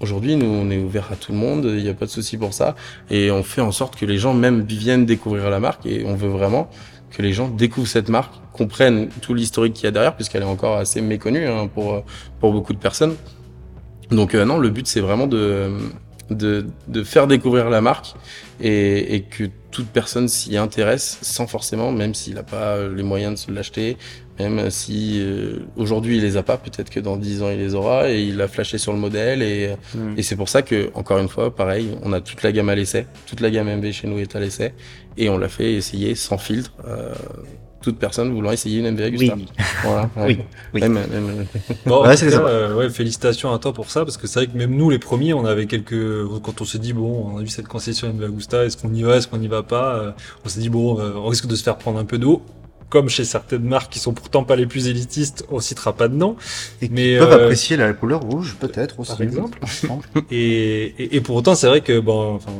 [0.00, 2.36] aujourd'hui nous on est ouvert à tout le monde, il n'y a pas de souci
[2.36, 2.74] pour ça.
[3.10, 6.14] Et on fait en sorte que les gens même viennent découvrir la marque et on
[6.14, 6.68] veut vraiment
[7.12, 10.46] que les gens découvrent cette marque, comprennent tout l'historique qu'il y a derrière, puisqu'elle est
[10.46, 12.04] encore assez méconnue hein, pour,
[12.40, 13.16] pour beaucoup de personnes.
[14.10, 15.70] Donc euh, non, le but c'est vraiment de,
[16.36, 18.14] de, de faire découvrir la marque
[18.60, 23.32] et, et que toute personne s'y intéresse sans forcément, même s'il n'a pas les moyens
[23.34, 23.96] de se l'acheter,
[24.38, 27.74] même si euh, aujourd'hui il les a pas, peut-être que dans 10 ans il les
[27.74, 30.14] aura et il a flashé sur le modèle et, Mm.
[30.18, 32.74] et c'est pour ça que encore une fois, pareil, on a toute la gamme à
[32.74, 34.74] l'essai, toute la gamme MV chez nous est à l'essai
[35.16, 36.72] et on l'a fait essayer sans filtre.
[36.86, 37.14] euh,
[37.82, 39.34] toute personne voulant essayer une MV Agusta.
[39.36, 39.46] Oui.
[39.84, 40.10] Voilà.
[40.16, 40.38] Oui,
[40.74, 40.80] oui.
[40.80, 41.46] Même- même-
[41.86, 42.46] Bon, en Ouais, tout c'est cas, ça.
[42.46, 44.98] euh, ouais, félicitations à toi pour ça, parce que c'est vrai que même nous, les
[44.98, 45.94] premiers, on avait quelques.
[46.42, 49.02] Quand on s'est dit, bon, on a vu cette concession MV Agusta, est-ce qu'on y
[49.02, 50.10] va, est-ce qu'on n'y va pas euh,
[50.44, 52.42] On s'est dit, bon, euh, on risque de se faire prendre un peu d'eau.
[52.88, 56.14] Comme chez certaines marques qui sont pourtant pas les plus élitistes, on citera pas de
[56.14, 56.36] nom.
[56.82, 59.12] Et qui Mais, peuvent euh, apprécier la couleur rouge, peut-être aussi.
[59.12, 59.58] par exemple.
[59.60, 60.08] Par exemple.
[60.30, 62.52] Et, et, et pour autant, c'est vrai que bon, enfin,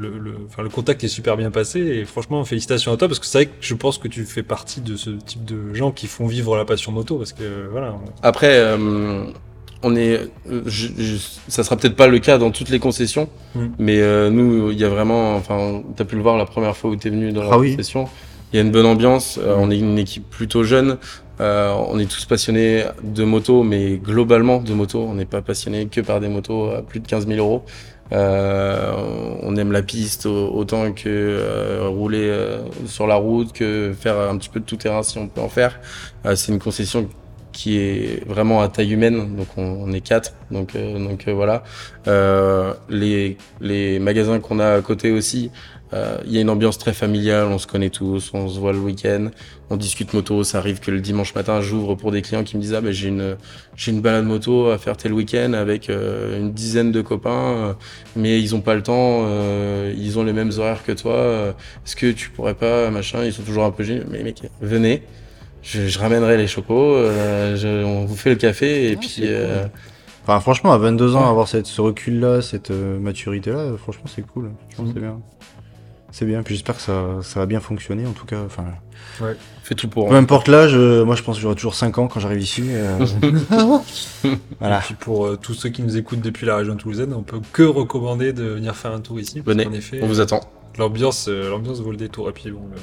[0.00, 1.80] le, le, enfin, le contact est super bien passé.
[1.80, 4.42] Et franchement, félicitations à toi, parce que c'est vrai que je pense que tu fais
[4.42, 7.94] partie de ce type de gens qui font vivre la passion moto, parce que voilà.
[8.22, 9.24] Après, euh,
[9.82, 10.20] on est,
[10.50, 11.16] euh, je, je-
[11.48, 13.66] ça sera peut-être pas le cas dans toutes les concessions, Mm.
[13.78, 16.90] mais euh, nous, il y a vraiment, enfin, t'as pu le voir la première fois
[16.90, 17.70] où t'es venu dans la Ah oui.
[17.76, 18.08] concession.
[18.52, 19.38] Il y a une bonne ambiance.
[19.42, 20.98] euh, on est une équipe plutôt jeune.
[21.40, 25.00] euh, on est tous passionnés de moto, mais globalement de moto.
[25.00, 27.62] On n'est pas passionné que par des motos à plus de 15 000 euros.
[28.12, 28.92] Euh,
[29.42, 34.18] on aime la piste au- autant que euh, rouler euh, sur la route, que faire
[34.18, 35.78] un petit peu de tout terrain si on peut en faire.
[36.34, 37.08] C'est une concession
[37.52, 41.62] qui est vraiment à taille humaine, donc on, est quatre, donc donc voilà.
[42.88, 45.50] Les les magasins qu'on a à côté aussi,
[45.92, 48.72] euh, il y a une ambiance très familiale, on se connaît tous, on se voit
[48.72, 49.30] le week-end,
[49.70, 50.44] on discute moto.
[50.44, 52.92] Ça arrive que le dimanche matin, j'ouvre pour des clients qui me disent ah ben
[52.92, 53.36] j'ai une
[53.76, 57.72] j'ai une balade moto à faire tel week-end avec euh, une dizaine de copains, euh,
[58.16, 61.12] mais ils ont pas le temps, euh, ils ont les mêmes horaires que toi.
[61.14, 61.52] euh,
[61.84, 65.02] Est-ce que tu pourrais pas machin Ils sont toujours un peu gênés, mais mec, venez.
[65.62, 69.16] Je, je ramènerai les chocos, euh, je- on vous fait le café et Ah, puis
[69.24, 69.64] euh,
[70.22, 71.28] Enfin, franchement, à 22 ans, Ouais.
[71.30, 74.50] avoir cette, ce recul-là, cette euh, maturité-là, franchement, c'est cool.
[74.68, 74.92] Franchement, Mhm.
[74.94, 75.20] c'est bien.
[76.12, 76.42] C'est bien.
[76.42, 78.40] Puis j'espère que ça, ça va bien fonctionner, en tout cas.
[78.44, 78.64] Enfin,
[79.62, 80.08] fait tout pour.
[80.08, 82.64] peu importe l'âge, euh, moi, je pense que j'aurai toujours 5 ans quand j'arrive ici.
[82.68, 82.98] euh,
[84.60, 84.78] voilà.
[84.78, 87.40] Et puis pour euh, tous ceux qui nous écoutent depuis la région toulousaine, on peut
[87.52, 89.42] que recommander de venir faire un tour ici.
[89.44, 90.40] Venez, qu'en effet, On vous attend.
[90.78, 92.28] l'ambiance, euh, l'ambiance vaut le détour.
[92.28, 92.80] Et puis bon, le,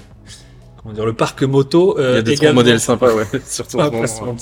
[0.81, 1.97] comment dire, le parc moto.
[1.99, 3.25] euh, Il y a des également, modèles sympas, ouais.
[3.45, 4.35] Surtout en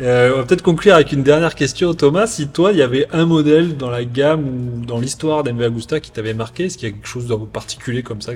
[0.00, 2.26] Euh, on va peut-être conclure avec une dernière question, Thomas.
[2.26, 6.00] Si toi, il y avait un modèle dans la gamme ou dans l'histoire d'MV Agusta
[6.00, 8.32] qui t'avait marqué, est-ce qu'il y a quelque chose de particulier comme ça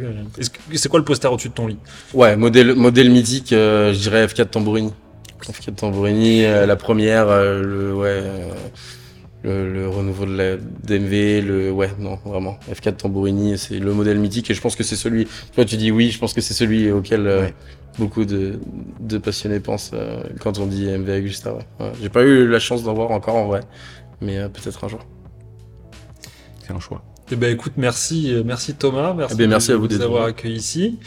[0.75, 1.79] C'est quoi le poster au-dessus de ton lit?
[2.13, 4.93] Ouais, modèle, modèle mythique, euh, je dirais F4 Tambourini.
[5.43, 8.51] F4 Tambourini, euh, la première, euh, le, ouais, euh,
[9.43, 12.59] le, le renouveau de la d'MV, le, ouais, non, vraiment.
[12.71, 15.91] F4 Tambourini, c'est le modèle mythique et je pense que c'est celui, toi tu dis
[15.91, 17.55] oui, je pense que c'est celui auquel euh, Ouais.
[17.99, 18.59] Beaucoup de,
[19.01, 21.67] de passionnés pensent euh, quand on dit MV Agusta, ouais.
[21.81, 23.61] Ouais, J'ai pas eu la chance d'en voir encore en vrai,
[24.21, 25.01] mais euh, peut-être un jour.
[26.67, 27.03] C'est un choix.
[27.33, 29.89] Eh ben écoute, merci, euh, merci Thomas, merci, Eh bien, merci de à vous nous
[29.89, 30.99] d'être avoir accueillis ici.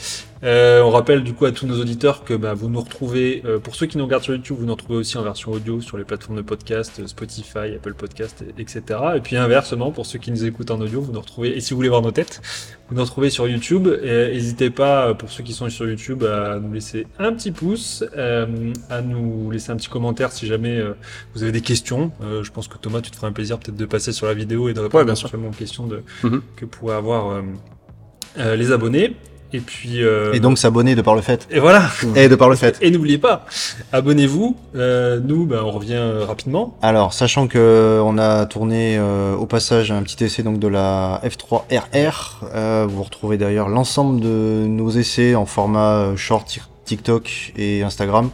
[0.44, 3.60] Euh, on rappelle du coup à tous nos auditeurs que bah, vous nous retrouvez, euh,
[3.60, 5.98] pour ceux qui nous regardent sur YouTube, vous nous retrouvez aussi en version audio sur
[5.98, 8.82] les plateformes de podcast, Spotify, Apple Podcast, et- etc.
[9.16, 11.72] Et puis inversement, pour ceux qui nous écoutent en audio, vous nous retrouvez, et si
[11.72, 12.42] vous voulez voir nos têtes,
[12.90, 13.88] vous nous retrouvez sur YouTube.
[14.04, 17.52] Et N'hésitez pas, euh, pour ceux qui sont sur YouTube, à nous laisser un petit
[17.52, 18.46] pouce, euh,
[18.90, 20.94] à nous laisser un petit commentaire si jamais euh,
[21.34, 22.12] vous avez des questions.
[22.24, 24.34] Euh, je pense que Thomas, tu te feras un plaisir peut-être de passer sur la
[24.34, 26.42] vidéo et de répondre Ouais, bien aux questions de, Mhm.
[26.56, 27.42] que pourraient avoir euh,
[28.40, 29.16] euh, les abonnés.
[29.52, 30.04] Et puis.
[30.04, 31.48] euh, Et donc s'abonner de par le fait.
[31.50, 31.84] Et voilà.
[32.16, 32.78] Et de par le fait.
[32.82, 33.46] Et n'oubliez pas,
[33.92, 34.56] abonnez-vous.
[34.76, 36.78] Euh, nous, ben, on revient euh, rapidement.
[36.82, 41.22] Alors, sachant que on a tourné euh, au passage un petit essai donc de la
[41.26, 47.54] F3 RR, euh, vous retrouvez d'ailleurs l'ensemble de nos essais en format euh, short, TikTok
[47.58, 48.30] et Instagram.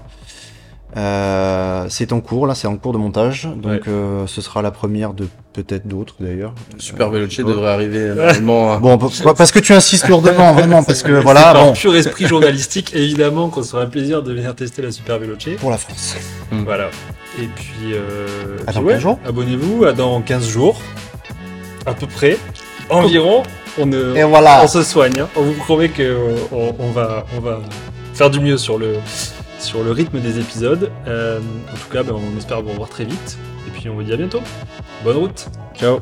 [0.97, 3.81] Euh, c'est en cours, là, c'est en cours de montage, donc Ouais.
[3.89, 6.53] euh, ce sera la première de peut-être d'autres d'ailleurs.
[6.77, 8.77] Super Veloce Euh, devrait arriver normalement.
[8.79, 12.27] Bon, p- parce que tu insistes lourdement, vraiment, parce que voilà, par bon, pur esprit
[12.27, 15.49] journalistique, évidemment qu'on sera un plaisir de venir tester la Super Veloce.
[15.59, 16.15] pour la France.
[16.51, 16.85] Voilà.
[17.41, 20.79] Et puis, euh, À puis dans 15 jours abonnez-vous à dans 15 jours,
[21.85, 22.37] à peu près,
[22.89, 23.43] environ.
[23.77, 24.61] On, ne, Et voilà.
[24.63, 25.19] on se soigne.
[25.19, 25.27] hein.
[25.35, 26.17] On vous promet que
[26.53, 27.59] on, on va, on va
[28.13, 28.93] faire du mieux sur le,
[29.65, 30.91] sur le rythme des épisodes.
[31.07, 33.37] Euh, en tout cas, ben, on espère vous revoir très vite.
[33.67, 34.41] Et puis on vous dit à bientôt.
[35.03, 35.47] Bonne route.
[35.75, 35.99] Ciao.